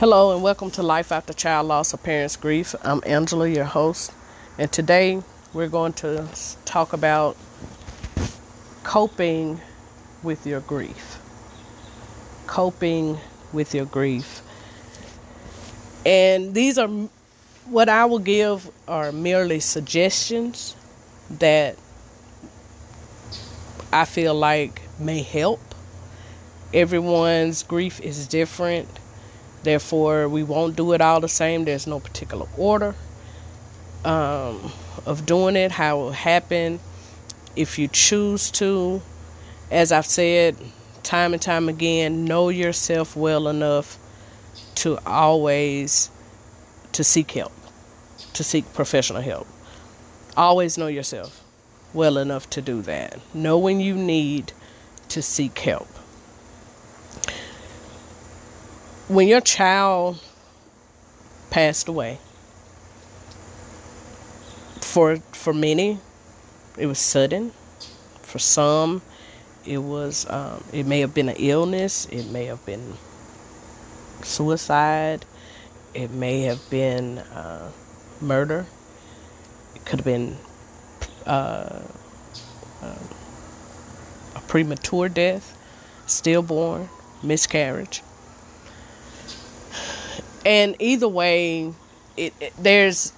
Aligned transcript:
Hello 0.00 0.32
and 0.32 0.42
welcome 0.42 0.70
to 0.70 0.82
Life 0.82 1.12
After 1.12 1.34
Child 1.34 1.66
Loss 1.66 1.92
or 1.92 1.98
Parents 1.98 2.34
Grief. 2.34 2.74
I'm 2.82 3.02
Angela, 3.04 3.46
your 3.46 3.66
host, 3.66 4.10
and 4.56 4.72
today 4.72 5.22
we're 5.52 5.68
going 5.68 5.92
to 5.92 6.26
talk 6.64 6.94
about 6.94 7.36
coping 8.82 9.60
with 10.22 10.46
your 10.46 10.60
grief. 10.60 11.18
Coping 12.46 13.18
with 13.52 13.74
your 13.74 13.84
grief. 13.84 14.40
And 16.06 16.54
these 16.54 16.78
are 16.78 16.88
what 17.66 17.90
I 17.90 18.06
will 18.06 18.20
give 18.20 18.70
are 18.88 19.12
merely 19.12 19.60
suggestions 19.60 20.74
that 21.28 21.76
I 23.92 24.06
feel 24.06 24.34
like 24.34 24.80
may 24.98 25.20
help. 25.20 25.60
Everyone's 26.72 27.62
grief 27.64 28.00
is 28.00 28.26
different 28.26 28.88
Therefore, 29.62 30.28
we 30.28 30.42
won't 30.42 30.76
do 30.76 30.92
it 30.92 31.00
all 31.00 31.20
the 31.20 31.28
same. 31.28 31.64
There's 31.64 31.86
no 31.86 32.00
particular 32.00 32.46
order 32.56 32.94
um, 34.04 34.72
of 35.06 35.26
doing 35.26 35.56
it, 35.56 35.70
how 35.70 36.00
it 36.00 36.02
will 36.02 36.12
happen. 36.12 36.80
If 37.56 37.78
you 37.78 37.88
choose 37.88 38.50
to, 38.52 39.02
as 39.70 39.92
I've 39.92 40.06
said 40.06 40.56
time 41.02 41.32
and 41.32 41.42
time 41.42 41.68
again, 41.68 42.24
know 42.24 42.48
yourself 42.48 43.16
well 43.16 43.48
enough 43.48 43.98
to 44.76 44.98
always 45.04 46.10
to 46.92 47.04
seek 47.04 47.32
help, 47.32 47.52
to 48.34 48.44
seek 48.44 48.72
professional 48.72 49.22
help. 49.22 49.46
Always 50.36 50.78
know 50.78 50.86
yourself 50.86 51.42
well 51.92 52.18
enough 52.18 52.48
to 52.50 52.62
do 52.62 52.82
that. 52.82 53.18
Know 53.34 53.58
when 53.58 53.80
you 53.80 53.94
need 53.94 54.52
to 55.08 55.22
seek 55.22 55.58
help. 55.58 55.88
When 59.10 59.26
your 59.26 59.40
child 59.40 60.16
passed 61.50 61.88
away 61.88 62.16
for 64.80 65.16
for 65.32 65.52
many 65.52 65.98
it 66.78 66.86
was 66.86 67.00
sudden. 67.00 67.50
For 68.22 68.38
some 68.38 69.02
it 69.66 69.78
was 69.78 70.30
um, 70.30 70.62
it 70.72 70.86
may 70.86 71.00
have 71.00 71.12
been 71.12 71.28
an 71.28 71.34
illness 71.38 72.06
it 72.06 72.26
may 72.30 72.44
have 72.44 72.64
been 72.64 72.94
suicide 74.22 75.26
it 75.92 76.12
may 76.12 76.42
have 76.42 76.62
been 76.70 77.18
uh, 77.18 77.72
murder. 78.20 78.64
It 79.74 79.84
could 79.84 79.98
have 79.98 80.04
been 80.04 80.36
uh, 81.26 81.82
uh, 82.80 82.94
a 84.36 84.40
premature 84.46 85.08
death 85.08 85.56
stillborn 86.06 86.88
miscarriage 87.24 88.02
and 90.44 90.76
either 90.78 91.08
way, 91.08 91.72
it, 92.16 92.32
it 92.40 92.52
there's 92.58 93.12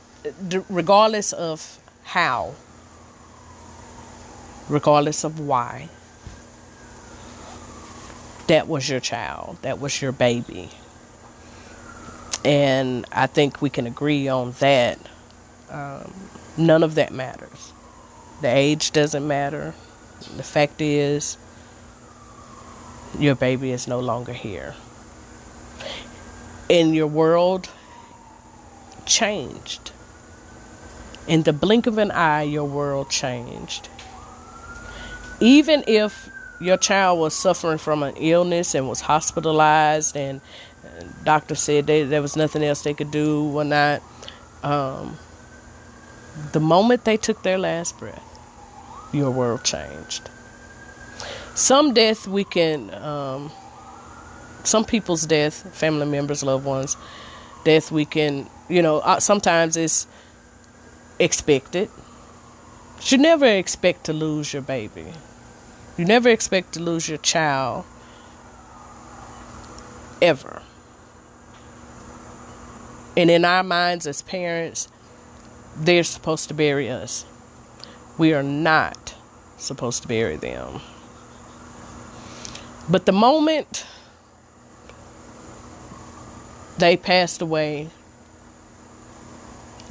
regardless 0.68 1.32
of 1.32 1.78
how, 2.04 2.54
regardless 4.68 5.24
of 5.24 5.40
why, 5.40 5.88
that 8.48 8.68
was 8.68 8.88
your 8.88 9.00
child, 9.00 9.56
that 9.62 9.80
was 9.80 10.00
your 10.02 10.12
baby. 10.12 10.68
And 12.44 13.06
I 13.12 13.28
think 13.28 13.62
we 13.62 13.70
can 13.70 13.86
agree 13.86 14.26
on 14.28 14.52
that. 14.58 14.98
Um, 15.70 16.12
none 16.56 16.82
of 16.82 16.96
that 16.96 17.12
matters. 17.12 17.72
The 18.40 18.48
age 18.48 18.90
doesn't 18.90 19.26
matter. 19.26 19.74
The 20.36 20.42
fact 20.42 20.80
is, 20.80 21.38
your 23.18 23.36
baby 23.36 23.70
is 23.70 23.86
no 23.86 24.00
longer 24.00 24.32
here 24.32 24.74
and 26.72 26.94
your 26.94 27.06
world 27.06 27.68
changed. 29.04 29.92
In 31.28 31.42
the 31.42 31.52
blink 31.52 31.86
of 31.86 31.98
an 31.98 32.10
eye, 32.10 32.42
your 32.42 32.64
world 32.64 33.10
changed. 33.10 33.88
Even 35.38 35.84
if 35.86 36.28
your 36.60 36.78
child 36.78 37.20
was 37.20 37.34
suffering 37.34 37.76
from 37.76 38.02
an 38.02 38.16
illness 38.16 38.74
and 38.74 38.88
was 38.88 39.02
hospitalized, 39.02 40.16
and, 40.16 40.40
doctor 41.24 41.54
said 41.54 41.86
they, 41.86 42.04
there 42.04 42.22
was 42.22 42.36
nothing 42.36 42.64
else 42.64 42.82
they 42.82 42.94
could 42.94 43.10
do 43.10 43.44
or 43.52 43.64
not, 43.64 44.00
um, 44.62 45.18
the 46.52 46.60
moment 46.60 47.04
they 47.04 47.18
took 47.18 47.42
their 47.42 47.58
last 47.58 47.98
breath, 47.98 48.22
your 49.12 49.30
world 49.30 49.62
changed. 49.62 50.30
Some 51.54 51.92
death 51.92 52.26
we 52.26 52.44
can 52.44 52.94
um, 52.94 53.52
some 54.64 54.84
people's 54.84 55.26
death, 55.26 55.74
family 55.74 56.06
members, 56.06 56.42
loved 56.42 56.64
ones, 56.64 56.96
death 57.64 57.90
we 57.90 58.04
can, 58.04 58.48
you 58.68 58.82
know, 58.82 58.98
uh, 58.98 59.20
sometimes 59.20 59.76
it's 59.76 60.06
expected. 61.18 61.88
You 63.02 63.18
never 63.18 63.46
expect 63.46 64.04
to 64.04 64.12
lose 64.12 64.52
your 64.52 64.62
baby. 64.62 65.06
You 65.98 66.04
never 66.04 66.28
expect 66.28 66.74
to 66.74 66.80
lose 66.80 67.08
your 67.08 67.18
child 67.18 67.84
ever. 70.20 70.62
And 73.16 73.30
in 73.30 73.44
our 73.44 73.62
minds 73.62 74.06
as 74.06 74.22
parents, 74.22 74.88
they're 75.76 76.04
supposed 76.04 76.48
to 76.48 76.54
bury 76.54 76.88
us. 76.88 77.26
We 78.18 78.32
are 78.32 78.42
not 78.42 79.14
supposed 79.58 80.02
to 80.02 80.08
bury 80.08 80.36
them. 80.36 80.80
But 82.88 83.06
the 83.06 83.12
moment 83.12 83.86
they 86.78 86.96
passed 86.96 87.42
away. 87.42 87.88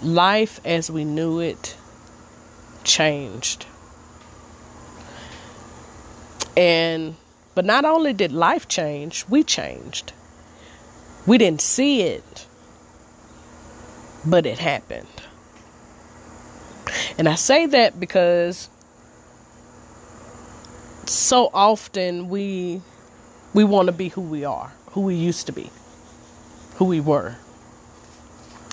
Life 0.02 0.60
as 0.66 0.90
we 0.90 1.06
knew 1.06 1.40
it 1.40 1.76
changed. 2.84 3.66
And 6.58 7.16
but 7.54 7.66
not 7.66 7.86
only 7.86 8.14
did 8.14 8.32
life 8.32 8.68
change, 8.68 9.26
we 9.30 9.44
changed. 9.44 10.14
We 11.28 11.38
didn't 11.38 11.62
see 11.62 12.02
it, 12.02 12.48
but 14.26 14.46
it 14.46 14.58
happened. 14.58 15.08
And 17.18 17.30
I 17.30 17.36
say 17.36 17.68
that 17.68 18.00
because 18.00 18.70
so 21.06 21.50
often 21.54 22.30
we 22.30 22.82
we 23.54 23.64
want 23.64 23.88
to 23.88 23.92
be 23.92 24.10
who 24.10 24.22
we 24.22 24.46
are, 24.46 24.72
who 24.92 25.02
we 25.02 25.16
used 25.16 25.46
to 25.46 25.52
be 25.52 25.70
who 26.82 26.86
we 26.86 27.00
were. 27.00 27.36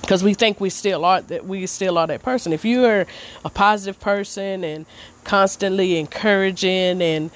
Because 0.01 0.23
we 0.23 0.33
think 0.33 0.59
we 0.59 0.71
still 0.71 1.05
are 1.05 1.21
that 1.21 1.45
we 1.45 1.67
still 1.67 1.95
are 1.99 2.07
that 2.07 2.23
person. 2.23 2.53
If 2.53 2.65
you're 2.65 3.05
a 3.45 3.49
positive 3.51 3.99
person 3.99 4.63
and 4.63 4.87
constantly 5.25 5.99
encouraging 5.99 7.03
and 7.03 7.29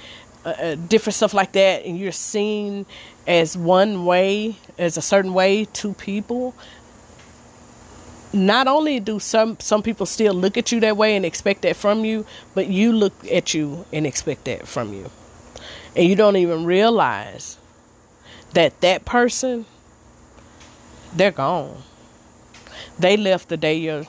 uh, 0.44 0.50
uh, 0.50 0.76
different 0.90 1.14
stuff 1.14 1.32
like 1.32 1.52
that 1.52 1.86
and 1.86 1.96
you're 2.00 2.12
seen 2.12 2.88
as 3.28 3.56
one 3.56 4.06
way 4.06 4.56
as 4.80 4.98
a 4.98 5.02
certain 5.04 5.36
way 5.36 5.66
to 5.74 5.94
people 5.94 6.56
not 8.34 8.68
only 8.68 9.00
do 9.00 9.20
some 9.20 9.60
some 9.60 9.84
people 9.84 10.08
still 10.08 10.34
look 10.34 10.58
at 10.58 10.72
you 10.72 10.80
that 10.80 10.98
way 10.98 11.16
and 11.16 11.24
expect 11.24 11.62
that 11.62 11.76
from 11.76 12.04
you 12.04 12.26
but 12.56 12.66
you 12.66 12.92
look 12.92 13.14
at 13.32 13.54
you 13.54 13.86
and 13.94 14.08
expect 14.08 14.46
that 14.46 14.68
from 14.68 14.92
you. 14.92 15.08
And 15.96 16.10
you 16.10 16.16
don't 16.16 16.38
even 16.38 16.66
realize 16.66 17.60
that 18.54 18.82
that 18.82 19.06
person 19.06 19.68
they're 21.16 21.32
gone. 21.32 21.82
They 23.00 23.18
left 23.18 23.50
the 23.50 23.58
day 23.58 23.76
your 23.76 24.06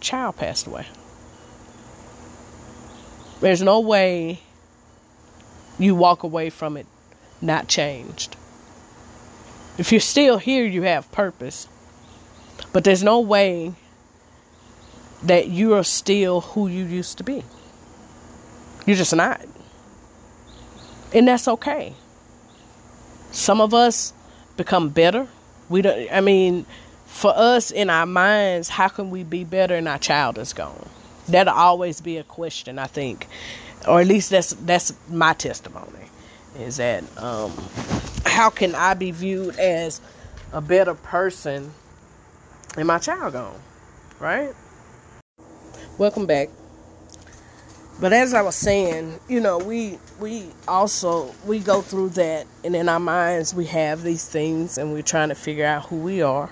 child 0.00 0.36
passed 0.36 0.66
away. 0.66 0.86
There's 3.40 3.62
no 3.62 3.80
way 3.80 4.40
you 5.78 5.94
walk 5.94 6.22
away 6.22 6.50
from 6.50 6.76
it 6.76 6.86
not 7.40 7.68
changed. 7.68 8.36
If 9.78 9.90
you're 9.90 10.00
still 10.00 10.38
here, 10.38 10.64
you 10.64 10.82
have 10.82 11.10
purpose. 11.12 11.66
But 12.72 12.84
there's 12.84 13.02
no 13.02 13.20
way 13.20 13.72
that 15.24 15.48
you 15.48 15.74
are 15.74 15.84
still 15.84 16.40
who 16.40 16.68
you 16.68 16.84
used 16.84 17.18
to 17.18 17.24
be. 17.24 17.42
You're 18.86 18.96
just 18.96 19.14
not. 19.14 19.40
And 21.12 21.26
that's 21.26 21.48
okay. 21.48 21.94
Some 23.30 23.60
of 23.60 23.74
us 23.74 24.12
become 24.56 24.90
better 24.90 25.26
we 25.72 25.82
don't. 25.82 26.12
I 26.12 26.20
mean, 26.20 26.66
for 27.06 27.32
us 27.34 27.70
in 27.70 27.90
our 27.90 28.06
minds, 28.06 28.68
how 28.68 28.88
can 28.88 29.10
we 29.10 29.24
be 29.24 29.42
better 29.42 29.74
and 29.74 29.88
our 29.88 29.98
child 29.98 30.38
is 30.38 30.52
gone? 30.52 30.88
That'll 31.28 31.54
always 31.54 32.00
be 32.00 32.18
a 32.18 32.22
question. 32.22 32.78
I 32.78 32.86
think, 32.86 33.26
or 33.88 34.00
at 34.00 34.06
least 34.06 34.30
that's 34.30 34.52
that's 34.52 34.92
my 35.08 35.32
testimony. 35.32 36.06
Is 36.58 36.76
that 36.76 37.02
um, 37.16 37.52
how 38.26 38.50
can 38.50 38.74
I 38.74 38.94
be 38.94 39.10
viewed 39.10 39.58
as 39.58 40.00
a 40.52 40.60
better 40.60 40.94
person 40.94 41.72
and 42.76 42.86
my 42.86 42.98
child 42.98 43.32
gone? 43.32 43.58
Right. 44.20 44.52
Welcome 45.98 46.26
back. 46.26 46.48
But 48.02 48.12
as 48.12 48.34
I 48.34 48.42
was 48.42 48.56
saying, 48.56 49.20
you 49.28 49.38
know, 49.38 49.58
we 49.58 49.96
we 50.18 50.48
also 50.66 51.32
we 51.46 51.60
go 51.60 51.80
through 51.80 52.08
that 52.08 52.48
and 52.64 52.74
in 52.74 52.88
our 52.88 52.98
minds 52.98 53.54
we 53.54 53.66
have 53.66 54.02
these 54.02 54.28
things 54.28 54.76
and 54.76 54.92
we're 54.92 55.02
trying 55.02 55.28
to 55.28 55.36
figure 55.36 55.64
out 55.64 55.86
who 55.86 55.98
we 55.98 56.20
are. 56.20 56.50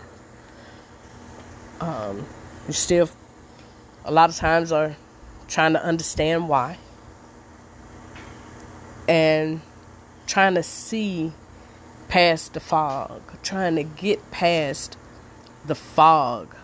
Um, 1.81 2.25
we 2.69 2.73
still 2.73 3.11
a 4.05 4.13
lot 4.13 4.31
of 4.31 4.37
times 4.37 4.71
are 4.71 4.95
trying 5.49 5.73
to 5.73 5.85
understand 5.85 6.49
why. 6.49 6.79
And 9.09 9.61
trying 10.29 10.55
to 10.55 10.63
see 10.63 11.33
past 12.07 12.55
the 12.55 12.61
fog, 12.61 13.23
trying 13.43 13.75
to 13.75 13.83
get 13.83 14.31
past 14.31 14.97
the 15.67 15.75
fog, 15.75 16.55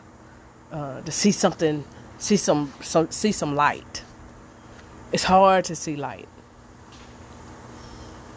uh, 0.71 1.00
to 1.00 1.11
see 1.11 1.33
something, 1.33 1.85
see 2.19 2.37
some, 2.37 2.73
some, 2.83 3.11
see 3.11 3.33
some 3.33 3.56
light. 3.56 4.05
It's 5.12 5.23
hard 5.23 5.64
to 5.67 5.76
see 5.76 5.97
light. 5.97 6.29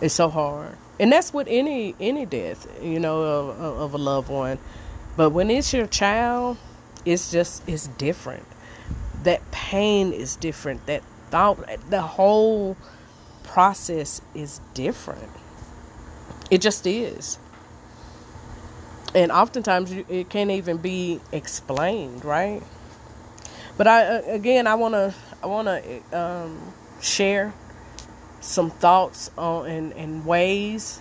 It's 0.02 0.14
so 0.14 0.30
hard, 0.30 0.78
and 1.00 1.12
that's 1.12 1.34
with 1.34 1.48
any 1.50 1.96
any 2.00 2.26
death, 2.26 2.68
you 2.82 3.00
know, 3.00 3.22
of, 3.22 3.60
of 3.60 3.94
a 3.94 3.98
loved 3.98 4.30
one. 4.30 4.58
But 5.18 5.32
when 5.32 5.50
it's 5.50 5.74
your 5.74 5.88
child, 5.88 6.58
it's 7.06 7.32
just 7.32 7.68
it's 7.68 7.88
different. 7.88 8.46
That 9.24 9.42
pain 9.52 10.14
is 10.14 10.38
different. 10.38 10.86
That 10.86 11.04
thought, 11.32 11.60
the 11.90 12.02
whole 12.02 12.78
process 13.44 14.22
is 14.34 14.62
different. 14.74 15.30
It 16.50 16.62
just 16.62 16.88
is. 16.88 17.38
And 19.14 19.32
oftentimes 19.32 19.92
it 19.92 20.30
can't 20.30 20.52
even 20.52 20.78
be 20.78 21.20
explained, 21.32 22.24
right? 22.24 22.62
But 23.80 23.88
I 23.88 24.02
again, 24.28 24.68
I 24.68 24.76
want 24.76 24.94
to 24.94 25.14
I 25.42 25.48
want 25.48 25.70
to 25.70 26.02
um, 26.12 26.74
share 27.00 27.54
some 28.42 28.70
thoughts 28.70 29.32
on 29.38 29.68
and, 29.68 29.94
and 29.94 30.26
ways 30.26 31.00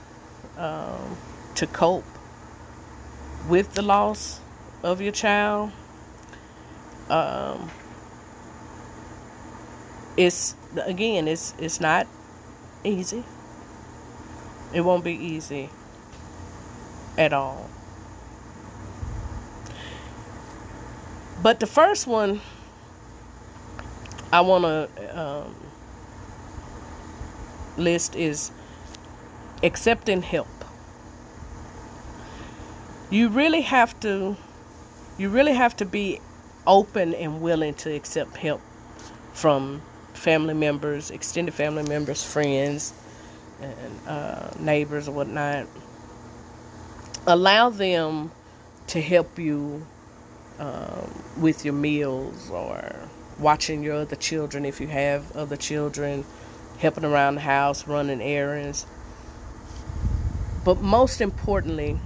um, 0.56 1.16
to 1.56 1.66
cope 1.66 2.04
with 3.48 3.74
the 3.74 3.82
loss 3.82 4.38
of 4.84 5.00
your 5.00 5.10
child. 5.10 5.72
Um, 7.10 7.68
it's 10.16 10.54
again, 10.80 11.26
it's 11.26 11.54
it's 11.58 11.80
not 11.80 12.06
easy. 12.84 13.24
It 14.72 14.82
won't 14.82 15.02
be 15.02 15.14
easy 15.14 15.68
at 17.16 17.32
all. 17.32 17.68
But 21.42 21.58
the 21.58 21.66
first 21.66 22.06
one 22.06 22.40
I 24.32 24.42
want 24.42 24.64
to 24.64 25.20
um, 25.20 25.54
list 27.78 28.14
is 28.14 28.50
accepting 29.62 30.20
help. 30.22 30.48
You 33.10 33.30
really 33.30 33.62
have 33.62 33.98
to 34.00 34.36
you 35.16 35.30
really 35.30 35.54
have 35.54 35.76
to 35.78 35.84
be 35.84 36.20
open 36.66 37.14
and 37.14 37.40
willing 37.40 37.74
to 37.74 37.92
accept 37.94 38.36
help 38.36 38.60
from 39.32 39.82
family 40.12 40.54
members, 40.54 41.10
extended 41.10 41.54
family 41.54 41.82
members, 41.84 42.22
friends, 42.22 42.92
and 43.60 44.00
uh, 44.06 44.50
neighbors 44.60 45.08
or 45.08 45.12
whatnot. 45.12 45.66
Allow 47.26 47.70
them 47.70 48.30
to 48.88 49.00
help 49.00 49.38
you 49.38 49.84
um, 50.58 51.22
with 51.38 51.64
your 51.64 51.74
meals 51.74 52.50
or 52.50 52.94
watching 53.38 53.82
your 53.82 53.96
other 53.96 54.16
children 54.16 54.64
if 54.64 54.80
you 54.80 54.86
have 54.88 55.34
other 55.36 55.56
children, 55.56 56.24
helping 56.78 57.04
around 57.04 57.36
the 57.36 57.40
house, 57.42 57.86
running 57.86 58.20
errands. 58.20 58.86
But 60.64 60.80
most 60.80 61.20
importantly, 61.20 61.98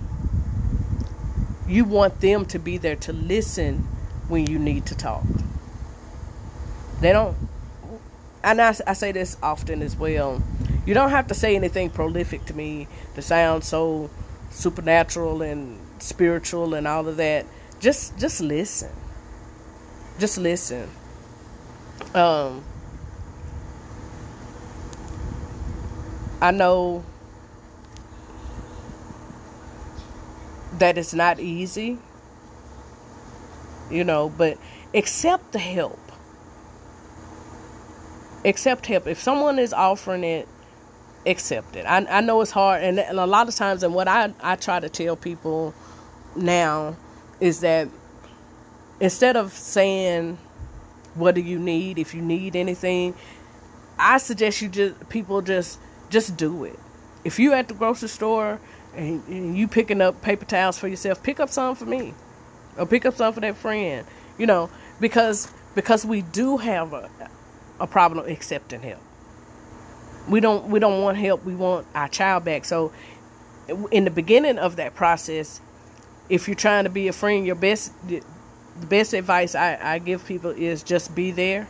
you 1.67 1.85
want 1.85 2.21
them 2.21 2.45
to 2.47 2.59
be 2.59 2.79
there 2.79 2.97
to 2.97 3.13
listen 3.13 3.79
when 4.29 4.47
you 4.47 4.59
need 4.59 4.87
to 4.87 4.95
talk. 4.95 5.25
They 7.01 7.13
don't, 7.13 7.37
and 8.45 8.61
I, 8.61 8.75
I 8.87 8.93
say 8.93 9.13
this 9.13 9.37
often 9.43 9.83
as 9.83 9.97
well. 9.97 10.43
You 10.87 10.95
don't 10.95 11.11
have 11.11 11.29
to 11.29 11.35
say 11.35 11.57
anything 11.57 11.91
prolific 11.91 12.45
to 12.47 12.55
me 12.55 12.89
to 13.15 13.23
sound 13.23 13.65
so 13.65 14.11
supernatural 14.51 15.43
and 15.43 15.79
spiritual 15.99 16.75
and 16.75 16.87
all 16.87 17.09
of 17.09 17.17
that. 17.17 17.47
Just 17.81 18.19
just 18.19 18.41
listen. 18.41 18.91
Just 20.19 20.39
listen. 20.39 20.89
Um 22.15 22.65
I 26.41 26.51
know 26.51 27.05
that 30.79 30.99
it's 30.99 31.15
not 31.15 31.39
easy, 31.39 31.99
you 33.89 34.03
know, 34.03 34.29
but 34.29 34.59
accept 34.93 35.53
the 35.53 35.61
help. 35.61 36.01
Accept 38.45 38.87
help. 38.87 39.07
If 39.07 39.21
someone 39.21 39.61
is 39.61 39.73
offering 39.73 40.25
it, 40.25 40.49
accept 41.25 41.77
it. 41.77 41.87
I, 41.87 42.05
I 42.07 42.21
know 42.21 42.41
it's 42.41 42.51
hard, 42.51 42.83
and, 42.83 42.99
and 42.99 43.21
a 43.21 43.27
lot 43.27 43.47
of 43.49 43.55
times, 43.55 43.85
and 43.85 43.95
what 43.95 44.09
I, 44.09 44.35
I 44.43 44.57
try 44.57 44.81
to 44.81 44.89
tell 44.89 45.15
people 45.15 45.73
now 46.35 46.97
is 47.39 47.61
that 47.61 47.89
instead 48.99 49.37
of 49.37 49.53
saying, 49.53 50.39
What 51.15 51.35
do 51.35 51.41
you 51.41 51.59
need? 51.59 51.99
If 51.99 52.15
you 52.15 52.23
need 52.23 52.57
anything, 52.57 53.15
I 53.99 54.19
suggest 54.19 54.63
you 54.63 54.69
just 54.69 55.09
people 55.09 55.43
just 55.43 55.79
just 56.11 56.37
do 56.37 56.65
it. 56.65 56.79
If 57.25 57.39
you 57.39 57.53
at 57.53 57.69
the 57.69 57.75
grocery 57.75 58.09
store 58.09 58.61
and, 58.95 59.23
and 59.29 59.57
you 59.57 59.69
picking 59.69 60.01
up 60.01 60.23
paper 60.23 60.45
towels 60.45 60.79
for 60.79 60.89
yourself, 60.89 61.23
pick 61.23 61.41
up 61.41 61.51
some 61.51 61.75
for 61.75 61.87
me, 61.87 62.15
or 62.77 62.87
pick 62.87 63.07
up 63.07 63.15
some 63.15 63.33
for 63.33 63.41
that 63.41 63.57
friend. 63.57 64.07
You 64.39 64.47
know, 64.47 64.71
because 65.01 65.51
because 65.75 66.05
we 66.05 66.23
do 66.23 66.57
have 66.57 66.93
a 66.93 67.09
a 67.81 67.87
problem 67.87 68.29
accepting 68.29 68.81
help 68.81 69.01
we 70.29 70.41
don't 70.41 70.69
we 70.69 70.79
don't 70.79 71.03
want 71.03 71.17
help 71.17 71.45
we 71.45 71.55
want 71.55 71.87
our 71.95 72.09
child 72.09 72.45
back 72.45 72.65
so 72.65 72.93
in 73.91 74.05
the 74.05 74.11
beginning 74.11 74.59
of 74.59 74.77
that 74.77 74.95
process 74.95 75.61
if 76.29 76.47
you're 76.47 76.55
trying 76.55 76.85
to 76.85 76.91
be 76.91 77.09
a 77.09 77.13
friend 77.13 77.47
your 77.47 77.57
best 77.57 77.93
the 78.81 78.87
best 78.87 79.13
advice 79.13 79.55
I, 79.55 79.79
I 79.81 79.99
give 79.99 80.27
people 80.27 80.51
is 80.51 80.83
just 80.83 81.15
be 81.15 81.31
there 81.31 81.69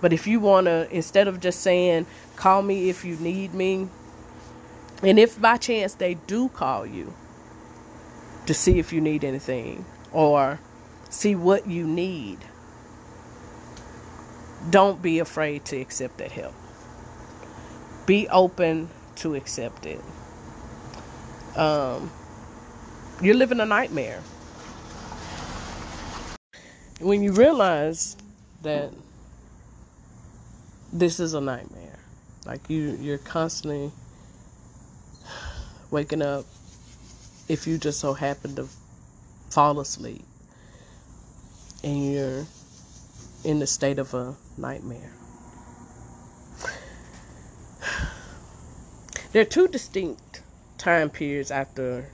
but 0.00 0.12
if 0.12 0.26
you 0.26 0.40
want 0.40 0.66
to 0.66 0.88
instead 0.90 1.28
of 1.28 1.40
just 1.40 1.60
saying 1.60 2.06
call 2.36 2.62
me 2.62 2.88
if 2.88 3.04
you 3.04 3.16
need 3.16 3.54
me 3.54 3.88
and 5.02 5.18
if 5.18 5.40
by 5.40 5.56
chance 5.56 5.94
they 5.94 6.14
do 6.14 6.48
call 6.48 6.86
you 6.86 7.12
to 8.46 8.54
see 8.54 8.78
if 8.78 8.92
you 8.92 9.00
need 9.00 9.24
anything 9.24 9.84
or 10.12 10.60
see 11.08 11.34
what 11.34 11.66
you 11.66 11.86
need 11.86 12.38
don't 14.70 15.00
be 15.02 15.18
afraid 15.18 15.64
to 15.64 15.76
accept 15.76 16.18
that 16.18 16.32
help 16.32 16.54
be 18.06 18.28
open 18.28 18.88
to 19.16 19.34
accept 19.34 19.84
it. 19.84 20.00
Um, 21.56 22.10
you're 23.20 23.34
living 23.34 23.60
a 23.60 23.66
nightmare. 23.66 24.22
When 27.00 27.22
you 27.22 27.32
realize 27.32 28.16
that 28.62 28.90
this 30.92 31.20
is 31.20 31.34
a 31.34 31.40
nightmare, 31.42 31.98
like 32.46 32.70
you, 32.70 32.96
you're 33.00 33.18
constantly 33.18 33.92
waking 35.90 36.22
up 36.22 36.46
if 37.48 37.66
you 37.66 37.76
just 37.76 38.00
so 38.00 38.14
happen 38.14 38.56
to 38.56 38.66
fall 39.50 39.78
asleep 39.78 40.24
and 41.84 42.12
you're 42.12 42.46
in 43.44 43.58
the 43.58 43.66
state 43.66 43.98
of 43.98 44.14
a 44.14 44.34
nightmare. 44.56 45.12
There 49.32 49.42
are 49.42 49.44
two 49.44 49.68
distinct 49.68 50.40
time 50.78 51.10
periods 51.10 51.50
after 51.50 52.06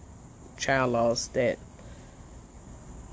child 0.59 0.91
loss 0.93 1.29
that 1.29 1.57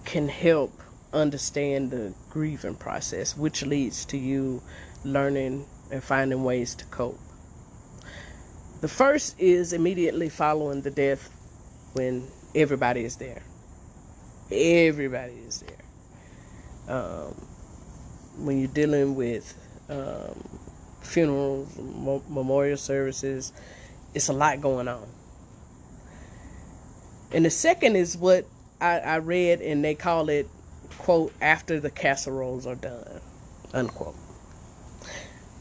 can 0.05 0.27
help 0.27 0.71
understand 1.13 1.91
the 1.91 2.13
grieving 2.29 2.75
process, 2.75 3.35
which 3.35 3.65
leads 3.65 4.05
to 4.05 4.17
you 4.17 4.61
learning 5.03 5.65
and 5.91 6.03
finding 6.03 6.43
ways 6.43 6.75
to 6.75 6.85
cope. 6.85 7.19
The 8.81 8.87
first 8.87 9.39
is 9.39 9.73
immediately 9.73 10.29
following 10.29 10.81
the 10.81 10.91
death 10.91 11.29
when 11.93 12.27
everybody 12.55 13.03
is 13.03 13.17
there. 13.17 13.41
Everybody 14.51 15.33
is 15.33 15.63
there. 15.63 16.95
Um, 16.95 17.33
when 18.37 18.59
you're 18.59 18.69
dealing 18.69 19.15
with 19.15 19.53
um, 19.89 20.43
funerals, 21.01 21.77
memorial 22.29 22.77
services, 22.77 23.51
it's 24.13 24.29
a 24.29 24.33
lot 24.33 24.61
going 24.61 24.87
on. 24.87 25.07
And 27.31 27.45
the 27.45 27.49
second 27.49 27.95
is 27.95 28.17
what 28.17 28.45
I, 28.81 28.99
I 28.99 29.15
read, 29.17 29.61
and 29.61 29.83
they 29.83 29.93
call 29.93 30.29
it, 30.29 30.47
quote, 30.97 31.33
after 31.41 31.79
the 31.79 31.91
casseroles 31.91 32.65
are 32.67 32.75
done, 32.75 33.21
unquote. 33.73 34.15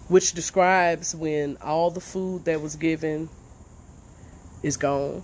which 0.08 0.32
describes 0.32 1.14
when 1.14 1.56
all 1.62 1.90
the 1.90 2.00
food 2.00 2.44
that 2.46 2.60
was 2.60 2.76
given 2.76 3.28
is 4.62 4.76
gone. 4.76 5.22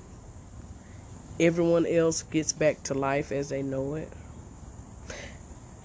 Everyone 1.40 1.87
else 1.87 2.23
gets 2.23 2.52
back 2.52 2.82
to 2.84 2.94
life 2.94 3.32
as 3.32 3.49
they 3.49 3.62
know 3.62 3.94
it. 3.96 4.08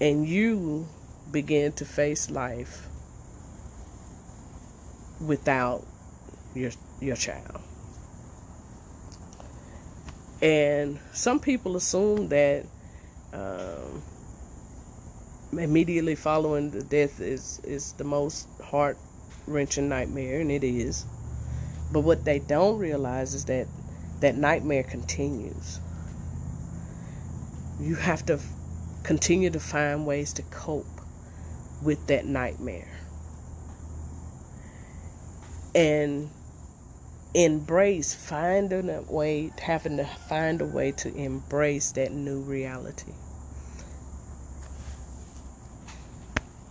And 0.00 0.26
you 0.26 0.86
begin 1.30 1.72
to 1.74 1.84
face 1.84 2.30
life 2.30 2.86
without 5.20 5.84
your 6.54 6.72
your 7.00 7.16
child. 7.16 7.60
And 10.42 10.98
some 11.12 11.40
people 11.40 11.76
assume 11.76 12.28
that 12.28 12.66
um, 13.32 14.02
immediately 15.52 16.14
following 16.14 16.70
the 16.70 16.82
death 16.82 17.20
is 17.20 17.60
is 17.64 17.92
the 17.94 18.04
most 18.04 18.48
heart 18.62 18.98
wrenching 19.46 19.88
nightmare, 19.88 20.40
and 20.40 20.50
it 20.50 20.64
is. 20.64 21.06
But 21.92 22.00
what 22.00 22.24
they 22.24 22.38
don't 22.38 22.78
realize 22.78 23.34
is 23.34 23.44
that 23.46 23.66
that 24.20 24.36
nightmare 24.36 24.82
continues. 24.82 25.80
You 27.80 27.96
have 27.96 28.24
to 28.26 28.40
continue 29.02 29.50
to 29.50 29.60
find 29.60 30.06
ways 30.06 30.32
to 30.34 30.42
cope 30.42 30.86
with 31.82 32.06
that 32.08 32.26
nightmare. 32.26 32.88
And 35.74 36.30
embrace, 37.34 38.14
finding 38.14 38.90
a 38.90 39.02
way, 39.02 39.52
having 39.60 39.96
to 39.98 40.04
find 40.04 40.60
a 40.60 40.66
way 40.66 40.92
to 40.92 41.14
embrace 41.14 41.92
that 41.92 42.12
new 42.12 42.40
reality. 42.40 43.12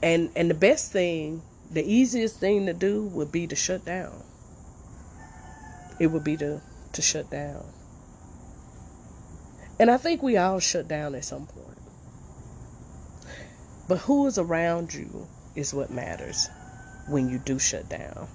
And 0.02 0.32
and 0.36 0.50
the 0.50 0.56
best 0.56 0.92
thing, 0.92 1.42
the 1.72 1.84
easiest 1.84 2.40
thing 2.40 2.66
to 2.66 2.74
do 2.74 3.04
would 3.08 3.32
be 3.32 3.48
to 3.48 3.56
shut 3.56 3.86
down. 3.86 4.24
It 6.00 6.08
would 6.08 6.24
be 6.24 6.38
to 6.38 6.62
to 6.94 7.02
shut 7.02 7.30
down. 7.30 7.66
And 9.80 9.90
I 9.90 9.98
think 9.98 10.22
we 10.22 10.36
all 10.36 10.60
shut 10.60 10.88
down 10.88 11.16
at 11.16 11.24
some 11.24 11.46
point. 11.46 11.78
But 13.88 14.00
who 14.00 14.28
is 14.28 14.38
around 14.38 14.94
you 14.94 15.28
is 15.56 15.74
what 15.74 15.90
matters 15.90 16.50
when 17.08 17.30
you 17.30 17.40
do 17.40 17.60
shut 17.60 17.90
down. 17.90 18.28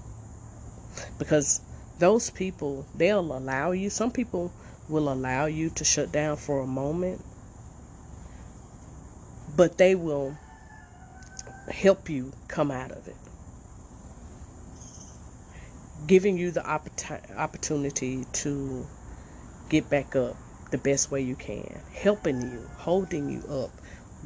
Because 1.19 1.61
those 1.99 2.31
people, 2.31 2.87
they'll 2.95 3.37
allow 3.37 3.71
you, 3.71 3.91
some 3.91 4.11
people 4.11 4.53
will 4.89 5.13
allow 5.13 5.47
you 5.47 5.71
to 5.71 5.85
shut 5.85 6.13
down 6.13 6.37
for 6.37 6.61
a 6.61 6.67
moment, 6.67 7.21
but 9.57 9.79
they 9.79 9.95
will 9.95 10.37
help 11.71 12.09
you 12.09 12.33
come 12.49 12.71
out 12.71 12.91
of 12.91 13.07
it. 13.09 13.17
Giving 16.07 16.37
you 16.37 16.51
the 16.51 16.67
opportunity 16.69 18.27
to 18.33 18.87
get 19.71 19.89
back 19.89 20.15
up 20.17 20.37
the 20.71 20.79
best 20.79 21.11
way 21.11 21.23
you 21.23 21.35
can, 21.37 21.81
helping 21.95 22.43
you, 22.43 22.69
holding 22.77 23.31
you 23.31 23.43
up 23.49 23.71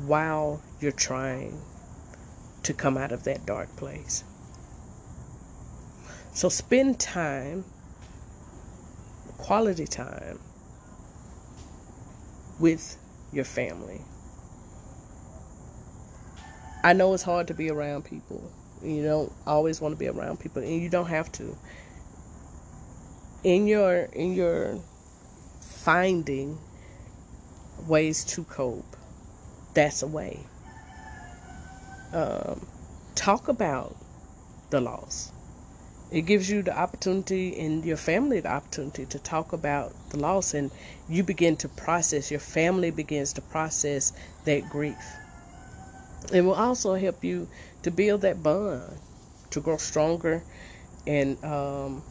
while 0.07 0.61
you're 0.81 0.91
trying 0.91 1.61
to 2.63 2.73
come 2.73 2.97
out 2.97 3.13
of 3.13 3.25
that 3.25 3.47
dark 3.47 3.75
place. 3.77 4.25
So 6.33 6.49
spend 6.49 7.01
time, 7.01 7.65
quality 9.39 9.87
time, 9.87 10.39
with 12.59 12.97
your 13.33 13.45
family. 13.45 14.01
I 16.85 16.93
know 16.93 17.13
it's 17.15 17.23
hard 17.23 17.49
to 17.49 17.55
be 17.55 17.71
around 17.71 18.05
people. 18.05 18.51
You 18.83 19.03
don't 19.03 19.33
always 19.47 19.81
want 19.81 19.95
to 19.95 19.99
be 19.99 20.09
around 20.09 20.39
people, 20.39 20.63
and 20.63 20.81
you 20.81 20.89
don't 20.89 21.09
have 21.09 21.31
to. 21.33 21.57
In 23.45 23.67
your 23.67 24.05
in 24.13 24.35
your 24.35 24.79
finding 25.61 26.59
ways 27.87 28.25
to 28.25 28.45
cope, 28.45 28.97
that's 29.75 30.03
a 30.03 30.07
way. 30.07 30.41
Um, 32.13 32.67
talk 33.15 33.49
about 33.49 33.97
the 34.71 34.81
loss. 34.81 35.33
It 36.11 36.23
gives 36.23 36.49
you 36.49 36.62
the 36.62 36.77
opportunity 36.77 37.59
and 37.61 37.85
your 37.85 37.99
family 37.99 38.41
the 38.41 38.50
opportunity 38.50 39.05
to 39.07 39.19
talk 39.19 39.53
about 39.53 39.93
the 40.09 40.19
loss, 40.19 40.55
and 40.55 40.71
you 41.09 41.23
begin 41.23 41.57
to 41.57 41.69
process. 41.69 42.31
Your 42.31 42.41
family 42.41 42.91
begins 42.91 43.35
to 43.35 43.43
process 43.43 44.12
that 44.45 44.69
grief. 44.71 44.97
It 46.33 46.41
will 46.41 46.55
also 46.55 46.95
help 46.95 47.23
you 47.23 47.49
to 47.83 47.91
build 47.91 48.23
that 48.23 48.43
bond, 48.43 48.99
to 49.50 49.61
grow 49.61 49.77
stronger, 49.77 50.43
and 51.07 51.43
um, 51.45 52.03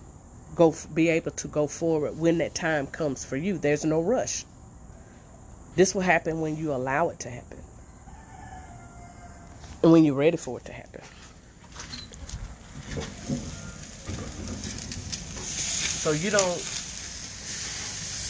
go 0.56 0.75
be 0.94 1.10
able 1.10 1.32
to 1.32 1.48
go 1.48 1.66
forward 1.68 2.20
when 2.20 2.38
that 2.38 2.54
time 2.54 2.86
comes 2.88 3.25
for 3.25 3.36
you. 3.36 3.58
There's 3.58 3.84
no 3.84 4.01
rush. 4.01 4.46
This 5.75 5.96
will 5.96 6.01
happen 6.01 6.39
when 6.39 6.56
you 6.56 6.72
allow 6.72 7.10
it 7.10 7.20
to 7.22 7.30
happen, 7.30 7.60
and 9.82 9.92
when 9.92 10.04
you're 10.04 10.16
ready 10.16 10.38
for 10.38 10.60
it 10.60 10.66
to 10.66 10.74
happen. 10.74 11.01
So 16.08 16.14
you 16.14 16.32
don't 16.32 16.64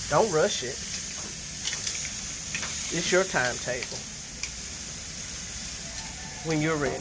don't 0.09 0.33
rush 0.33 0.63
it. 0.63 0.73
It's 2.97 3.11
your 3.11 3.23
timetable. 3.23 3.99
When 6.49 6.59
you're 6.59 6.75
ready 6.75 6.97